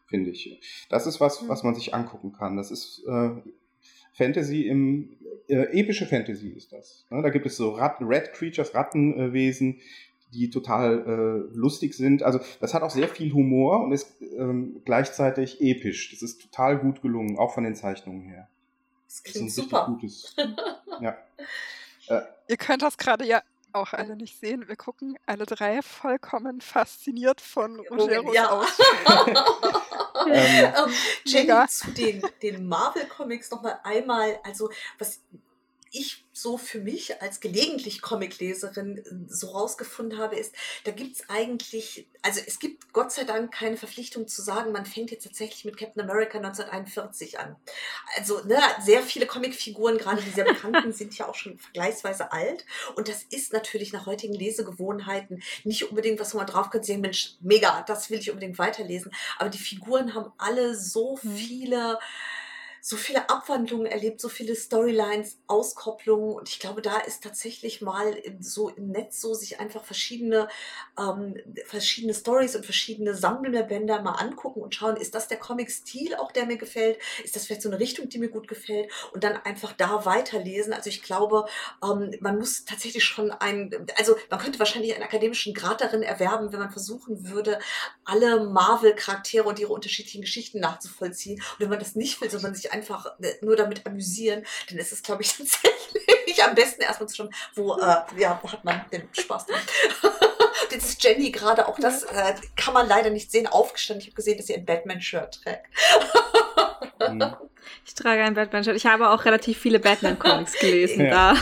[0.06, 0.86] finde ich.
[0.90, 2.58] Das ist was, was man sich angucken kann.
[2.58, 3.32] Das ist äh,
[4.18, 5.16] Fantasy im
[5.48, 7.06] äh, epische Fantasy ist das.
[7.10, 7.22] Ne?
[7.22, 9.80] Da gibt es so Ratten, Red Creatures, Rattenwesen,
[10.34, 11.00] die total
[11.54, 12.24] äh, lustig sind.
[12.24, 16.12] Also das hat auch sehr viel Humor und ist ähm, gleichzeitig episch.
[16.12, 18.50] Das ist total gut gelungen, auch von den Zeichnungen her.
[19.08, 19.86] Das klingt das super.
[19.86, 20.36] Gutes.
[21.02, 21.16] ja.
[22.08, 23.42] Äh, Ihr könnt das gerade ja
[23.72, 24.68] auch alle nicht sehen.
[24.68, 28.50] Wir gucken alle drei vollkommen fasziniert von Rogeros ja.
[28.50, 28.78] aus.
[30.28, 30.94] ähm, ähm
[31.26, 35.22] Jenny, zu den, den Marvel-Comics nochmal einmal, also was
[35.92, 41.30] ich so für mich als gelegentlich Comicleserin äh, so rausgefunden habe, ist, da gibt es
[41.30, 45.66] eigentlich, also es gibt Gott sei Dank keine Verpflichtung zu sagen, man fängt jetzt tatsächlich
[45.66, 47.56] mit Captain America 1941 an.
[48.16, 52.66] Also ne, sehr viele Comicfiguren, gerade die sehr bekannten, sind ja auch schon vergleichsweise alt.
[52.96, 57.36] Und das ist natürlich nach heutigen Lesegewohnheiten nicht unbedingt, was man drauf kann, sehen, Mensch,
[57.40, 59.12] mega, das will ich unbedingt weiterlesen.
[59.40, 61.36] Aber die Figuren haben alle so mhm.
[62.88, 68.16] So viele Abwandlungen erlebt, so viele Storylines, Auskopplungen und ich glaube, da ist tatsächlich mal
[68.40, 70.48] so im Netz so sich einfach verschiedene
[70.98, 71.36] ähm,
[71.66, 76.46] verschiedene Stories und verschiedene Sammelbänder mal angucken und schauen, ist das der Comic-Stil auch, der
[76.46, 76.98] mir gefällt?
[77.26, 78.90] Ist das vielleicht so eine Richtung, die mir gut gefällt?
[79.12, 80.72] Und dann einfach da weiterlesen.
[80.72, 81.46] Also ich glaube,
[81.84, 86.54] ähm, man muss tatsächlich schon ein, also man könnte wahrscheinlich einen akademischen Grad darin erwerben,
[86.54, 87.60] wenn man versuchen würde,
[88.06, 91.42] alle Marvel-Charaktere und ihre unterschiedlichen Geschichten nachzuvollziehen.
[91.42, 92.77] Und wenn man das nicht will, sondern sich einfach
[93.22, 97.34] äh, nur damit amüsieren, dann ist es, glaube ich, tatsächlich am besten erstmal zu schauen,
[97.56, 99.60] wo, äh, ja, wo hat man den Spaß dran.
[100.72, 104.02] Jetzt ist Jenny gerade auch das, äh, kann man leider nicht sehen, aufgestanden.
[104.02, 105.66] Ich habe gesehen, dass sie ein Batman-Shirt trägt.
[107.10, 107.36] Mhm.
[107.86, 108.76] ich trage ein Batman-Shirt.
[108.76, 111.34] Ich habe auch relativ viele Batman-Comics gelesen ja.
[111.34, 111.38] da.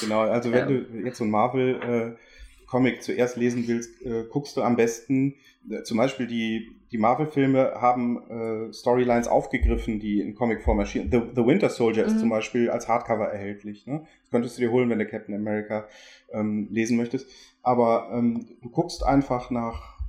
[0.00, 0.66] Genau, also wenn ja.
[0.66, 5.34] du jetzt so ein Marvel- äh, zuerst lesen willst, äh, guckst du am besten, äh,
[5.84, 11.10] zum Beispiel die, die Marvel-Filme haben äh, Storylines aufgegriffen, die in Comicform erschienen.
[11.10, 12.08] The, The Winter Soldier mhm.
[12.08, 13.86] ist zum Beispiel als Hardcover erhältlich.
[13.86, 14.04] Ne?
[14.22, 15.86] Das könntest du dir holen, wenn du Captain America
[16.32, 17.28] ähm, lesen möchtest.
[17.62, 20.01] Aber ähm, du guckst einfach nach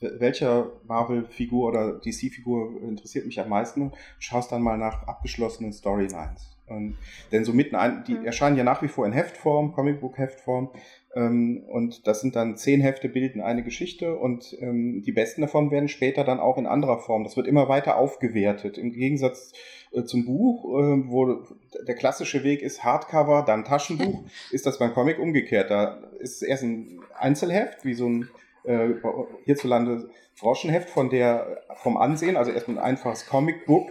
[0.00, 6.58] welcher Marvel-Figur oder DC-Figur interessiert mich am meisten und schaust dann mal nach abgeschlossenen Storylines.
[6.70, 6.96] Und,
[7.32, 8.26] denn so mitten ein, die mhm.
[8.26, 10.70] erscheinen ja nach wie vor in Heftform, Comicbook-Heftform.
[11.14, 15.70] Ähm, und das sind dann zehn Hefte, bilden eine Geschichte und ähm, die besten davon
[15.70, 17.24] werden später dann auch in anderer Form.
[17.24, 18.76] Das wird immer weiter aufgewertet.
[18.76, 19.52] Im Gegensatz
[19.92, 21.42] äh, zum Buch, äh, wo
[21.86, 25.70] der klassische Weg ist Hardcover, dann Taschenbuch, ist das beim Comic umgekehrt.
[25.70, 28.28] Da ist erst ein Einzelheft, wie so ein
[28.68, 28.94] äh,
[29.44, 33.90] hierzulande Froschenheft von der, vom Ansehen, also erstmal ein einfaches Comicbook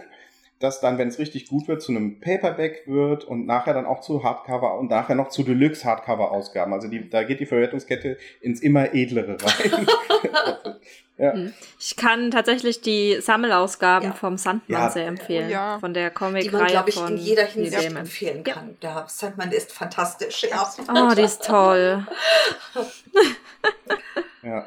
[0.60, 4.00] das dann, wenn es richtig gut wird, zu einem Paperback wird und nachher dann auch
[4.00, 6.72] zu Hardcover und nachher noch zu Deluxe Hardcover Ausgaben.
[6.72, 9.86] Also die, da geht die Verwertungskette ins immer edlere rein.
[11.18, 11.32] ja.
[11.32, 11.54] Hm.
[11.78, 14.14] Ich kann tatsächlich die Sammelausgaben ja.
[14.14, 14.90] vom Sandmann ja.
[14.90, 15.48] sehr empfehlen.
[15.48, 15.78] Ja.
[15.78, 16.50] Von der Comic-Reihe.
[16.50, 18.76] Die man, glaube ich, in jeder Hinsicht empfehlen kann.
[18.82, 20.44] Der Sandmann ist fantastisch.
[20.50, 20.68] Ja.
[20.92, 22.04] Oh, die ist toll.
[24.42, 24.66] ja.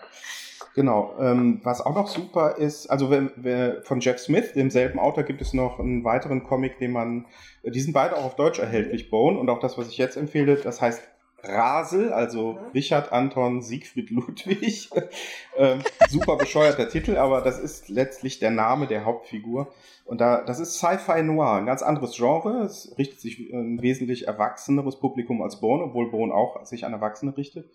[0.73, 1.15] Genau.
[1.19, 5.41] Ähm, was auch noch super ist, also wenn, wenn, von Jeff Smith, demselben Autor, gibt
[5.41, 7.25] es noch einen weiteren Comic, den man,
[7.63, 9.37] die sind beide auch auf Deutsch erhältlich, Bone.
[9.37, 11.01] Und auch das, was ich jetzt empfehle, das heißt
[11.43, 14.89] Rasel, also Richard Anton Siegfried Ludwig.
[15.57, 15.79] ähm,
[16.09, 19.73] super bescheuerter Titel, aber das ist letztlich der Name der Hauptfigur.
[20.05, 22.63] Und da, das ist Sci-Fi Noir, ein ganz anderes Genre.
[22.63, 27.35] Es richtet sich ein wesentlich erwachseneres Publikum als Bone, obwohl Bone auch sich an Erwachsene
[27.35, 27.69] richtet.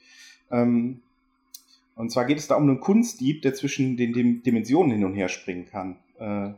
[0.50, 1.00] Ähm,
[1.94, 5.28] und zwar geht es da um einen Kunstdieb, der zwischen den Dimensionen hin und her
[5.28, 5.96] springen kann.
[6.18, 6.52] Äh,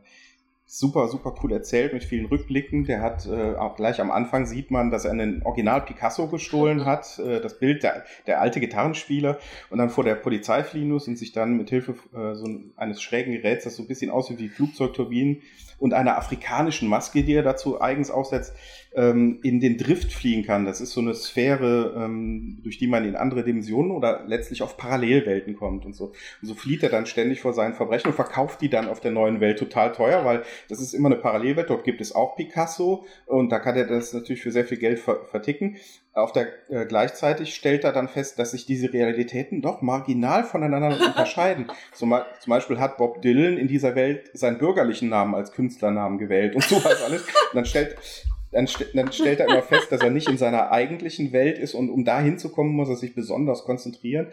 [0.71, 2.85] super, super cool erzählt mit vielen Rückblicken.
[2.85, 6.85] Der hat äh, auch gleich am Anfang sieht man, dass er einen Original Picasso gestohlen
[6.85, 9.39] hat, äh, das Bild der, der alte Gitarrenspieler
[9.71, 13.01] und dann vor der Polizei fliehen muss und sich dann mit Hilfe äh, so eines
[13.01, 15.41] schrägen Geräts, das so ein bisschen aussieht wie Flugzeugturbinen
[15.79, 18.55] und einer afrikanischen Maske, die er dazu eigens aufsetzt,
[18.95, 20.65] ähm, in den Drift fliegen kann.
[20.65, 24.77] Das ist so eine Sphäre, ähm, durch die man in andere Dimensionen oder letztlich auf
[24.77, 26.13] Parallelwelten kommt und so.
[26.43, 29.11] Und so flieht er dann ständig vor seinen Verbrechen und verkauft die dann auf der
[29.11, 31.71] neuen Welt total teuer, weil das ist immer eine Parallelwelt.
[31.71, 34.99] Dort gibt es auch Picasso und da kann er das natürlich für sehr viel Geld
[34.99, 35.77] ver verticken.
[36.15, 40.89] Auf der äh, gleichzeitig stellt er dann fest, dass sich diese Realitäten doch marginal voneinander
[41.07, 41.67] unterscheiden.
[41.93, 46.57] Zum, zum, Beispiel hat Bob Dylan in dieser Welt seinen bürgerlichen Namen als Künstlernamen gewählt
[46.57, 47.23] und sowas alles.
[47.23, 47.97] Und dann stellt
[48.51, 51.75] dann, st dann stellt er immer fest, dass er nicht in seiner eigentlichen Welt ist
[51.75, 54.29] und um da hinzukommen, muss er sich besonders konzentrieren.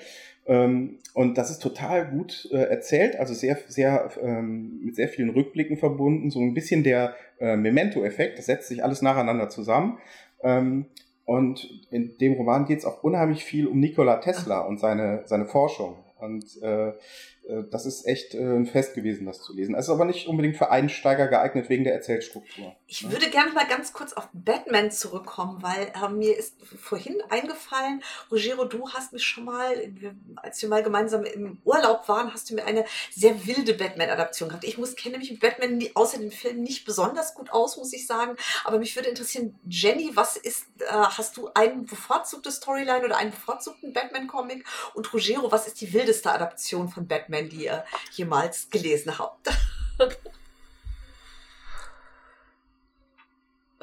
[0.48, 5.32] Ähm, und das ist total gut äh, erzählt, also sehr, sehr ähm, mit sehr vielen
[5.32, 9.98] Rückblicken verbunden, so ein bisschen der äh, Memento-Effekt, das setzt sich alles nacheinander zusammen.
[10.44, 10.86] Ähm,
[11.26, 15.46] und in dem Roman geht es auch unheimlich viel um Nikola Tesla und seine, seine
[15.46, 15.96] Forschung.
[16.20, 19.76] Und äh, äh, das ist echt äh, ein Fest gewesen, das zu lesen.
[19.76, 22.76] Es ist aber nicht unbedingt für Einsteiger geeignet wegen der Erzählstruktur.
[22.88, 28.04] Ich würde gerne mal ganz kurz auf Batman zurückkommen, weil äh, mir ist vorhin eingefallen,
[28.30, 29.92] Rogero, du hast mich schon mal,
[30.36, 34.66] als wir mal gemeinsam im Urlaub waren, hast du mir eine sehr wilde Batman-Adaption gehabt.
[34.66, 38.06] Ich muss kenne mich mit Batman außer dem Film nicht besonders gut aus, muss ich
[38.06, 38.36] sagen.
[38.66, 43.32] Aber mich würde interessieren, Jenny, was ist, äh, hast du ein bevorzugtes Storyline oder einen
[43.32, 44.64] bevorzugten Batman-Comic?
[44.94, 47.06] Und Rogero, was ist die wildeste Adaption von?
[47.08, 49.50] Batman, die ihr jemals gelesen habt?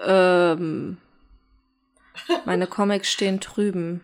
[0.04, 0.98] ähm,
[2.44, 4.02] meine Comics stehen drüben.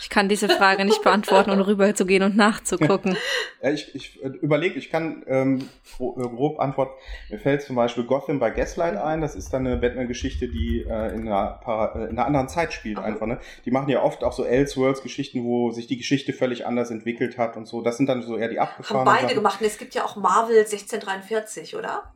[0.00, 3.16] Ich kann diese Frage nicht beantworten, ohne rüberzugehen und nachzugucken.
[3.62, 5.68] Ja, ich ich äh, überlege, ich kann ähm,
[5.98, 6.92] äh, grob antworten.
[7.30, 9.20] Mir fällt zum Beispiel Gotham bei Gaslight ein.
[9.20, 11.60] Das ist dann eine Batman-Geschichte, die äh, in, einer
[11.94, 13.06] äh, in, einer anderen Zeit spielt Aha.
[13.06, 13.26] einfach.
[13.26, 13.38] Ne?
[13.64, 17.56] Die machen ja oft auch so Elseworlds-Geschichten, wo sich die Geschichte völlig anders entwickelt hat
[17.56, 17.80] und so.
[17.80, 19.36] Das sind dann so eher die abgefahrenen Haben beide Sachen.
[19.36, 19.60] gemacht.
[19.60, 22.12] Und es gibt ja auch Marvel 1643, oder?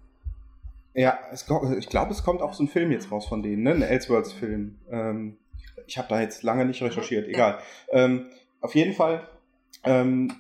[0.97, 1.42] Ja, es,
[1.78, 3.72] ich glaube, es kommt auch so ein Film jetzt raus von denen, ne?
[3.72, 4.78] Ein Elseworlds-Film.
[4.90, 5.36] Ähm,
[5.86, 7.59] ich habe da jetzt lange nicht recherchiert, egal.
[7.90, 8.30] Ähm,
[8.62, 9.28] auf jeden Fall,
[9.84, 10.32] ähm,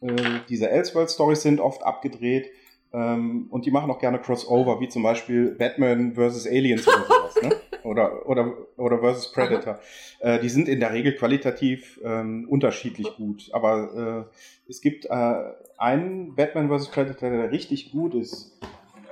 [0.00, 2.50] äh, diese Elseworld-Stories sind oft abgedreht
[2.92, 6.46] ähm, und die machen auch gerne Crossover, wie zum Beispiel Batman vs.
[6.46, 7.56] Aliens oder sowas, ne?
[7.84, 9.80] Oder, oder, oder versus Predator.
[10.20, 13.50] Äh, die sind in der Regel qualitativ ähm, unterschiedlich gut.
[13.52, 15.34] Aber äh, es gibt äh,
[15.78, 16.92] einen Batman vs.
[16.92, 18.56] Predator, der richtig gut ist.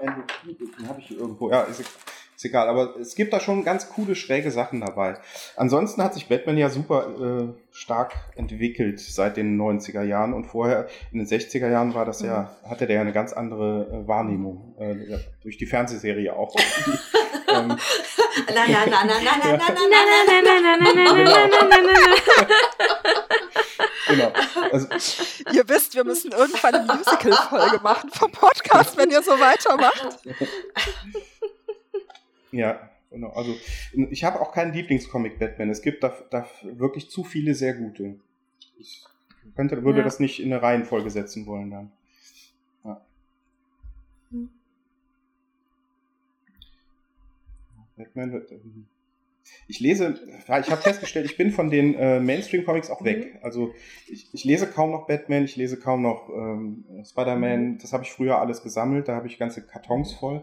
[0.01, 1.51] Den habe ich hier irgendwo.
[1.51, 5.19] Ja, ist, ist egal, aber es gibt da schon ganz coole, schräge Sachen dabei.
[5.57, 10.89] Ansonsten hat sich Batman ja super äh, stark entwickelt seit den 90er Jahren und vorher
[11.13, 14.75] in den 60er Jahren war das ja, hatte der ja eine ganz andere äh, Wahrnehmung,
[14.79, 16.55] äh, durch die Fernsehserie auch.
[17.47, 17.69] Nein,
[18.55, 19.89] nein, nein, nein, nein, nein, nein, nein,
[20.27, 22.47] nein, nein, nein, nein, nein, nein,
[24.11, 24.33] Genau.
[24.73, 24.89] Also,
[25.53, 30.19] ihr wisst, wir müssen irgendwann eine Musical-Folge machen vom Podcast, wenn ihr so weitermacht.
[32.53, 33.31] Ja, genau.
[33.31, 33.57] Also
[33.93, 35.71] ich habe auch keinen Lieblingscomic Batman.
[35.71, 38.19] Es gibt da, da wirklich zu viele sehr gute.
[38.79, 39.05] Ich
[39.55, 40.05] könnte, würde ja.
[40.05, 41.93] das nicht in eine Reihenfolge setzen wollen dann.
[42.85, 43.01] Ja.
[44.31, 44.51] Hm.
[47.97, 48.51] Batman wird.
[48.53, 48.87] Ähm,
[49.69, 53.35] ich lese, ich habe festgestellt, ich bin von den äh, Mainstream-Comics auch weg.
[53.35, 53.39] Mhm.
[53.43, 53.73] Also
[54.09, 57.63] ich, ich, lese kaum noch Batman, ich lese kaum noch ähm, Spider-Man.
[57.63, 57.79] Mhm.
[57.79, 60.43] Das habe ich früher alles gesammelt, da habe ich ganze Kartons voll.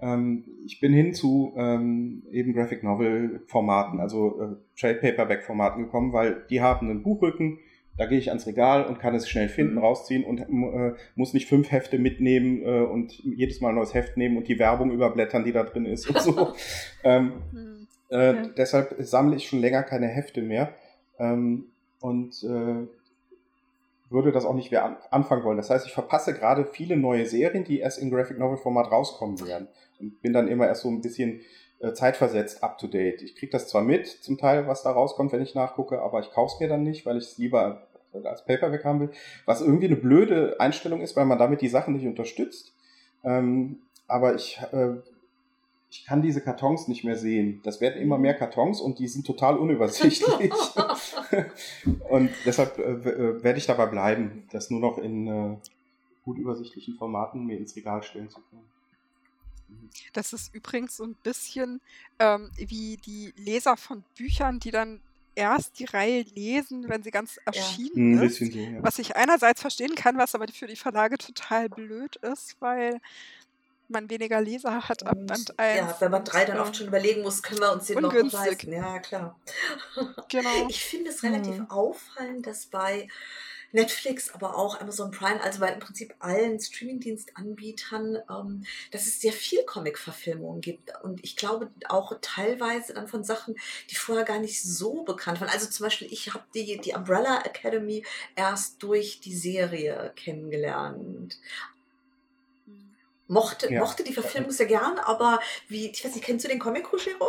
[0.00, 6.44] Ähm, ich bin hin zu ähm, eben Graphic Novel-Formaten, also äh, Trade Paperback-Formaten gekommen, weil
[6.50, 7.58] die haben einen Buchrücken,
[7.96, 9.80] da gehe ich ans Regal und kann es schnell finden, mhm.
[9.80, 14.16] rausziehen und äh, muss nicht fünf Hefte mitnehmen äh, und jedes Mal ein neues Heft
[14.16, 16.52] nehmen und die Werbung überblättern, die da drin ist und so.
[17.04, 17.83] ähm, mhm.
[18.14, 18.42] Äh, ja.
[18.56, 20.72] Deshalb sammle ich schon länger keine Hefte mehr
[21.18, 21.66] ähm,
[22.00, 22.86] und äh,
[24.10, 25.56] würde das auch nicht mehr an anfangen wollen.
[25.56, 29.44] Das heißt, ich verpasse gerade viele neue Serien, die erst in Graphic Novel Format rauskommen
[29.46, 31.40] werden und bin dann immer erst so ein bisschen
[31.80, 33.20] äh, zeitversetzt up to date.
[33.22, 36.30] Ich kriege das zwar mit, zum Teil, was da rauskommt, wenn ich nachgucke, aber ich
[36.30, 37.88] kaufe es mir dann nicht, weil ich es lieber
[38.22, 39.10] als Paperback haben will.
[39.44, 42.72] Was irgendwie eine blöde Einstellung ist, weil man damit die Sachen nicht unterstützt.
[43.24, 44.94] Ähm, aber ich, äh,
[45.94, 47.60] ich kann diese Kartons nicht mehr sehen.
[47.62, 50.52] Das werden immer mehr Kartons und die sind total unübersichtlich.
[52.10, 55.56] und deshalb äh, äh, werde ich dabei bleiben, das nur noch in äh,
[56.24, 58.64] gut übersichtlichen Formaten mir ins Regal stellen zu können.
[60.12, 61.80] Das ist übrigens so ein bisschen
[62.18, 65.00] ähm, wie die Leser von Büchern, die dann
[65.36, 68.24] erst die Reihe lesen, wenn sie ganz erschienen ja.
[68.24, 68.38] ist.
[68.38, 68.82] So, ja.
[68.82, 73.00] Was ich einerseits verstehen kann, was aber für die Verlage total blöd ist, weil
[73.88, 75.78] man weniger Leser hat ab Band 1.
[75.78, 78.32] Ja, wenn man drei dann oft schon überlegen muss, können wir uns den ungünstig.
[78.32, 78.72] noch leisten.
[78.72, 79.40] Ja, klar.
[80.28, 80.68] Genau.
[80.68, 81.70] Ich finde es relativ mhm.
[81.70, 83.08] auffallend, dass bei
[83.74, 89.32] Netflix, aber auch Amazon Prime, also bei im Prinzip allen Streamingdienstanbietern, ähm, dass es sehr
[89.32, 90.92] viel Comic-Verfilmungen gibt.
[91.02, 93.56] Und ich glaube auch teilweise dann von Sachen,
[93.90, 95.50] die vorher gar nicht so bekannt waren.
[95.50, 98.04] Also zum Beispiel, ich habe die, die Umbrella Academy
[98.36, 101.38] erst durch die Serie kennengelernt.
[103.26, 103.80] Mochte, ja.
[103.80, 107.28] mochte die Verfilmung sehr gern, aber wie, ich weiß nicht, kennst du den Comic Kushiro?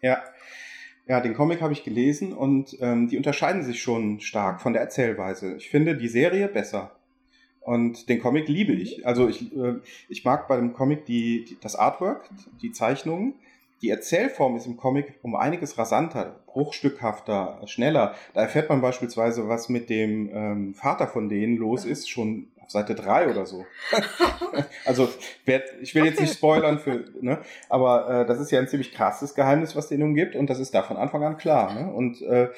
[0.00, 0.22] Ja,
[1.06, 4.80] ja, den Comic habe ich gelesen und ähm, die unterscheiden sich schon stark von der
[4.80, 5.54] Erzählweise.
[5.56, 6.92] Ich finde die Serie besser.
[7.60, 9.06] Und den Comic liebe ich.
[9.06, 9.76] Also ich, äh,
[10.08, 12.28] ich mag bei dem Comic die, die, das Artwork,
[12.62, 13.34] die Zeichnungen.
[13.82, 18.14] Die Erzählform ist im Comic um einiges rasanter, bruchstückhafter, schneller.
[18.32, 22.70] Da erfährt man beispielsweise, was mit dem ähm, Vater von denen los ist, schon auf
[22.70, 23.66] Seite 3 oder so.
[24.84, 25.08] also
[25.82, 27.40] ich will jetzt nicht spoilern für, ne?
[27.68, 30.74] aber äh, das ist ja ein ziemlich krasses Geheimnis, was den umgibt und das ist
[30.74, 31.74] da von Anfang an klar.
[31.74, 31.92] Ne?
[31.92, 32.48] Und äh,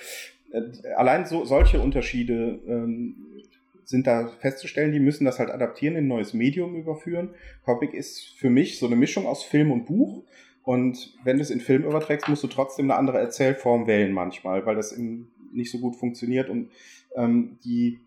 [0.52, 3.42] äh, allein so solche Unterschiede ähm,
[3.84, 7.30] sind da festzustellen, die müssen das halt adaptieren, in ein neues Medium überführen.
[7.64, 10.24] Comic ist für mich so eine Mischung aus Film und Buch.
[10.62, 14.66] Und wenn du es in Film überträgst, musst du trotzdem eine andere Erzählform wählen manchmal,
[14.66, 16.48] weil das in, nicht so gut funktioniert.
[16.48, 16.70] Und
[17.14, 18.00] ähm, die,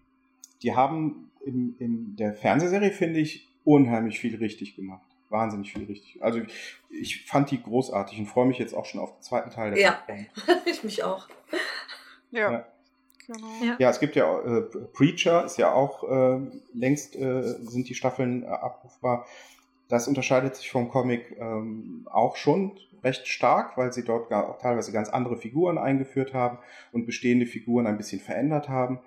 [0.62, 5.06] die haben in, in der Fernsehserie, finde ich, unheimlich viel richtig gemacht.
[5.30, 6.22] Wahnsinnig viel richtig.
[6.24, 6.42] Also
[6.90, 9.80] ich fand die großartig und freue mich jetzt auch schon auf den zweiten Teil der
[9.80, 10.04] Ja,
[10.66, 11.28] ich mich auch.
[12.32, 12.52] Ja.
[12.52, 12.68] ja.
[13.28, 13.48] Genau.
[13.64, 13.76] Ja.
[13.78, 14.62] ja, es gibt ja äh,
[14.92, 16.40] Preacher, ist ja auch äh,
[16.74, 19.28] längst äh, sind die Staffeln äh, abrufbar.
[19.88, 24.58] Das unterscheidet sich vom Comic ähm, auch schon recht stark, weil sie dort gar, auch
[24.58, 26.58] teilweise ganz andere Figuren eingeführt haben
[26.92, 29.00] und bestehende Figuren ein bisschen verändert haben.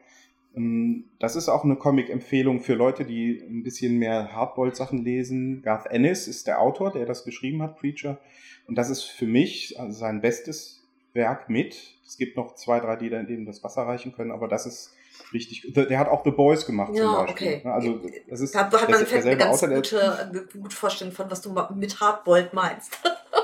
[0.56, 5.62] Ähm, das ist auch eine Comic-Empfehlung für Leute, die ein bisschen mehr Hardboiled-Sachen lesen.
[5.62, 8.18] Garth Ennis ist der Autor, der das geschrieben hat, Preacher.
[8.66, 10.82] Und das ist für mich also sein bestes
[11.14, 11.76] Werk mit.
[12.06, 14.94] Es gibt noch zwei, drei in denen das Wasser reichen können, aber das ist
[15.32, 15.72] richtig.
[15.74, 17.48] Der hat auch The Boys gemacht ja, zum Beispiel.
[17.48, 17.60] Okay.
[17.64, 21.40] Ne, also das ist da hat man eine ganz Autor, gute, gute Vorstellung von, was
[21.40, 22.98] du mit Hardboiled meinst.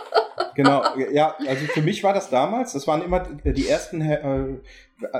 [0.58, 0.82] Genau,
[1.12, 4.56] ja, also für mich war das damals, das waren immer die ersten, äh,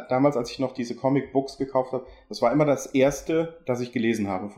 [0.09, 3.81] damals als ich noch diese Comic Books gekauft habe, das war immer das erste, das
[3.81, 4.51] ich gelesen habe.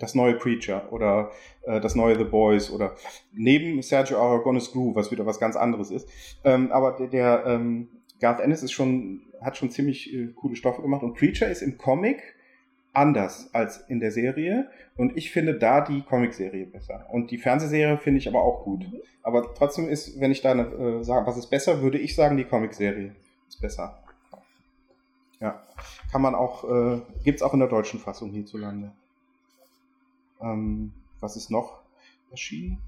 [0.00, 1.30] Das neue Preacher oder
[1.62, 2.96] äh, das neue The Boys oder
[3.32, 6.08] neben Sergio Aragones Groove, was wieder was ganz anderes ist.
[6.42, 7.88] Ähm, aber der, der ähm,
[8.18, 11.78] Garth Ennis ist schon, hat schon ziemlich äh, coole Stoffe gemacht und Preacher ist im
[11.78, 12.34] Comic
[12.92, 17.98] anders als in der Serie und ich finde da die Comicserie besser und die Fernsehserie
[17.98, 18.84] finde ich aber auch gut.
[19.22, 22.44] Aber trotzdem ist, wenn ich da äh, sage, was ist besser, würde ich sagen, die
[22.44, 23.14] Comicserie
[23.48, 24.02] ist besser.
[25.40, 25.62] Ja,
[26.10, 28.92] kann man auch, äh, gibt's auch in der deutschen Fassung hierzulande.
[30.40, 31.80] Ähm, was ist noch
[32.30, 32.78] erschienen?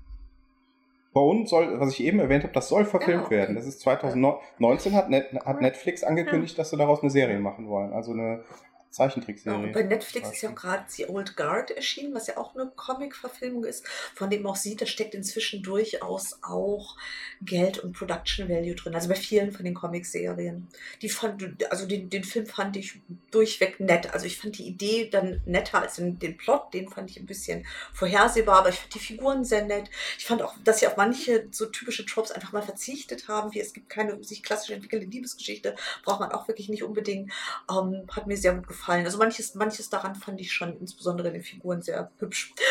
[1.12, 3.36] Bone soll, was ich eben erwähnt habe, das soll verfilmt okay.
[3.36, 3.54] werden.
[3.54, 7.92] Das ist 2019 hat, Net, hat Netflix angekündigt, dass sie daraus eine Serie machen wollen.
[7.92, 8.44] Also eine
[8.92, 9.68] Zeichentrickserie.
[9.68, 12.70] Ja, bei Netflix ist ja auch gerade The Old Guard erschienen, was ja auch eine
[12.76, 16.98] Comic-Verfilmung ist, von dem man auch sieht, da steckt inzwischen durchaus auch
[17.40, 18.94] Geld und Production Value drin.
[18.94, 20.68] Also bei vielen von den Comic-Serien.
[21.00, 24.12] Die fand, also den, den Film fand ich durchweg nett.
[24.12, 27.26] Also ich fand die Idee dann netter als den, den Plot, den fand ich ein
[27.26, 27.64] bisschen
[27.94, 29.88] vorhersehbar, aber ich fand die Figuren sehr nett.
[30.18, 33.60] Ich fand auch, dass sie auf manche so typische Tropes einfach mal verzichtet haben, wie
[33.60, 37.32] es gibt keine sich klassisch entwickelnde Liebesgeschichte, braucht man auch wirklich nicht unbedingt.
[37.70, 39.04] Ähm, hat mir sehr gut gefallen gefallen.
[39.04, 42.52] Also manches, manches daran fand ich schon, insbesondere in den Figuren, sehr hübsch.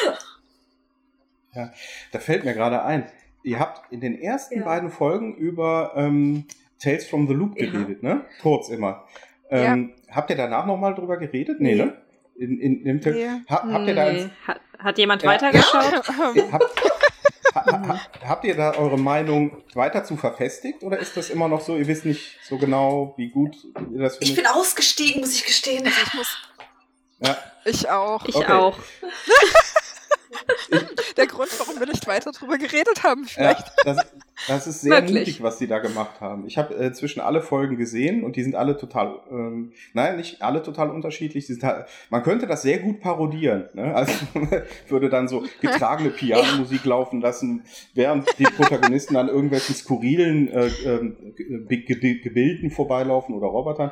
[1.54, 1.70] Ja,
[2.14, 3.12] da fällt mir gerade ein,
[3.44, 4.64] ihr habt in den ersten ja.
[4.64, 6.46] beiden Folgen über ähm,
[6.80, 8.16] Tales from the Loop geredet, ja.
[8.16, 8.26] ne?
[8.42, 9.06] Kurz immer.
[9.50, 10.16] Ähm, ja.
[10.16, 11.60] Habt ihr danach nochmal drüber geredet?
[11.60, 11.84] Nee, nee.
[11.84, 12.02] ne?
[12.36, 13.46] In, in, in.
[13.50, 14.30] Ha, habt ihr da nee.
[14.48, 16.08] hat, hat, jemand weitergeschaut?
[16.54, 16.91] Habt,
[17.56, 21.76] ha, habt ihr da eure Meinung weiter zu verfestigt oder ist das immer noch so,
[21.76, 23.56] ihr wisst nicht so genau, wie gut
[23.92, 24.30] ihr das findet?
[24.30, 25.86] Ich bin ausgestiegen, muss ich gestehen.
[25.86, 26.38] Also ich muss.
[27.20, 27.38] Ja.
[27.66, 28.26] Ich auch.
[28.26, 28.52] Ich okay.
[28.52, 28.78] auch.
[31.18, 33.68] Der Grund, warum wir nicht weiter darüber geredet haben, vielleicht.
[33.86, 33.98] Ja, das,
[34.48, 35.20] das, ist sehr Wirklich?
[35.20, 36.46] mutig, was sie da gemacht haben.
[36.48, 40.42] Ich habe äh, zwischen alle Folgen gesehen und die sind alle total, ähm, nein, nicht
[40.42, 41.48] alle total unterschiedlich.
[41.62, 43.70] Halt, man könnte das sehr gut parodieren.
[43.74, 43.94] Ne?
[43.94, 44.14] Also
[44.88, 47.64] würde dann so getragene Pianomusik laufen lassen,
[47.94, 53.92] während die Protagonisten an irgendwelchen skurrilen äh, äh, Gebilden vorbeilaufen oder Robotern.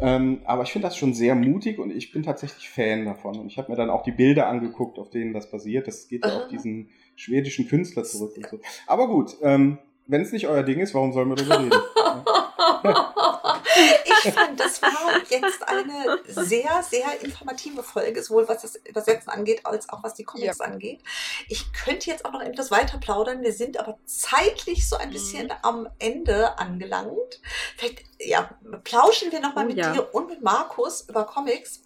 [0.00, 3.38] Ähm, aber ich finde das schon sehr mutig und ich bin tatsächlich Fan davon.
[3.38, 5.86] Und ich habe mir dann auch die Bilder angeguckt, auf denen das basiert.
[5.88, 8.60] Das geht ja auf diesen schwedischen Künstler zurück und so.
[8.86, 11.72] Aber gut, ähm, wenn es nicht euer Ding ist, warum sollen wir darüber reden?
[14.04, 14.90] ich fand, das war
[15.28, 20.24] jetzt eine sehr, sehr informative Folge, sowohl was das Übersetzen angeht, als auch was die
[20.24, 20.64] Comics ja.
[20.64, 21.00] angeht.
[21.48, 23.42] Ich könnte jetzt auch noch etwas weiter plaudern.
[23.42, 25.52] Wir sind aber zeitlich so ein bisschen mhm.
[25.62, 27.40] am Ende angelangt.
[27.76, 28.50] Vielleicht, ja,
[28.84, 29.92] plauschen wir nochmal oh, mit ja.
[29.92, 31.82] dir und mit Markus über Comics.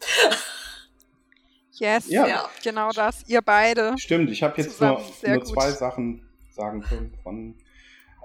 [1.72, 2.26] Yes, ja.
[2.26, 2.50] ja.
[2.62, 3.22] genau das.
[3.26, 3.96] Ihr beide.
[3.98, 7.56] Stimmt, ich habe jetzt nur, nur zwei Sachen sagen können von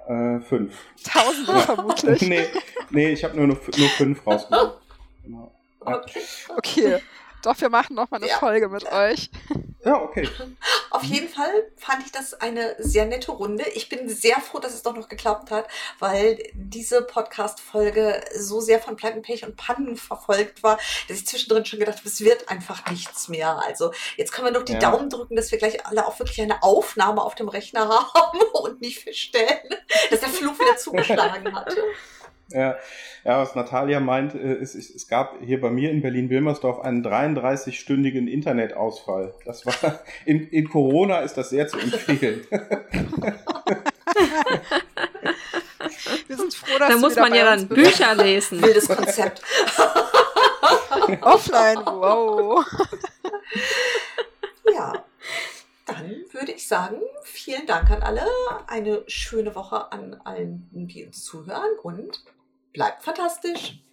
[0.08, 0.74] äh, fünf.
[1.04, 1.60] Tausende ja.
[1.60, 2.22] vermutlich.
[2.30, 2.46] nee,
[2.90, 4.80] nee, ich habe nur, nur, nur fünf rausgesucht.
[5.24, 5.52] Genau.
[5.82, 6.22] Okay.
[6.56, 7.00] okay.
[7.44, 8.38] Doch, wir machen noch mal eine ja.
[8.38, 9.30] Folge mit euch.
[9.88, 10.28] Ja, okay.
[10.90, 13.64] Auf jeden Fall fand ich das eine sehr nette Runde.
[13.74, 15.68] Ich bin sehr froh, dass es doch noch geklappt hat,
[16.00, 20.78] weil diese Podcast-Folge so sehr von Plattenpech und Pannen verfolgt war,
[21.08, 23.62] dass ich zwischendrin schon gedacht habe, es wird einfach nichts mehr.
[23.66, 24.80] Also jetzt können wir noch die ja.
[24.80, 28.82] Daumen drücken, dass wir gleich alle auch wirklich eine Aufnahme auf dem Rechner haben und
[28.82, 29.70] nicht feststellen,
[30.10, 31.82] dass der Fluch wieder zugeschlagen hatte.
[32.50, 32.78] Ja,
[33.26, 37.06] ja, was Natalia meint, äh, ist, es, es gab hier bei mir in Berlin-Wilmersdorf einen
[37.06, 39.34] 33-stündigen Internetausfall.
[39.46, 42.46] Das war, in, in Corona ist das sehr zu empfehlen.
[46.28, 48.62] Wir sind froh, dass da muss man ja dann Bücher lesen.
[48.62, 49.42] Wildes Konzept.
[51.22, 52.66] Offline, wow.
[54.74, 55.06] Ja,
[55.86, 58.26] dann würde ich sagen, vielen Dank an alle.
[58.68, 62.24] Eine schöne Woche an allen, die uns zuhören und
[62.78, 63.87] bleibt fantastisch.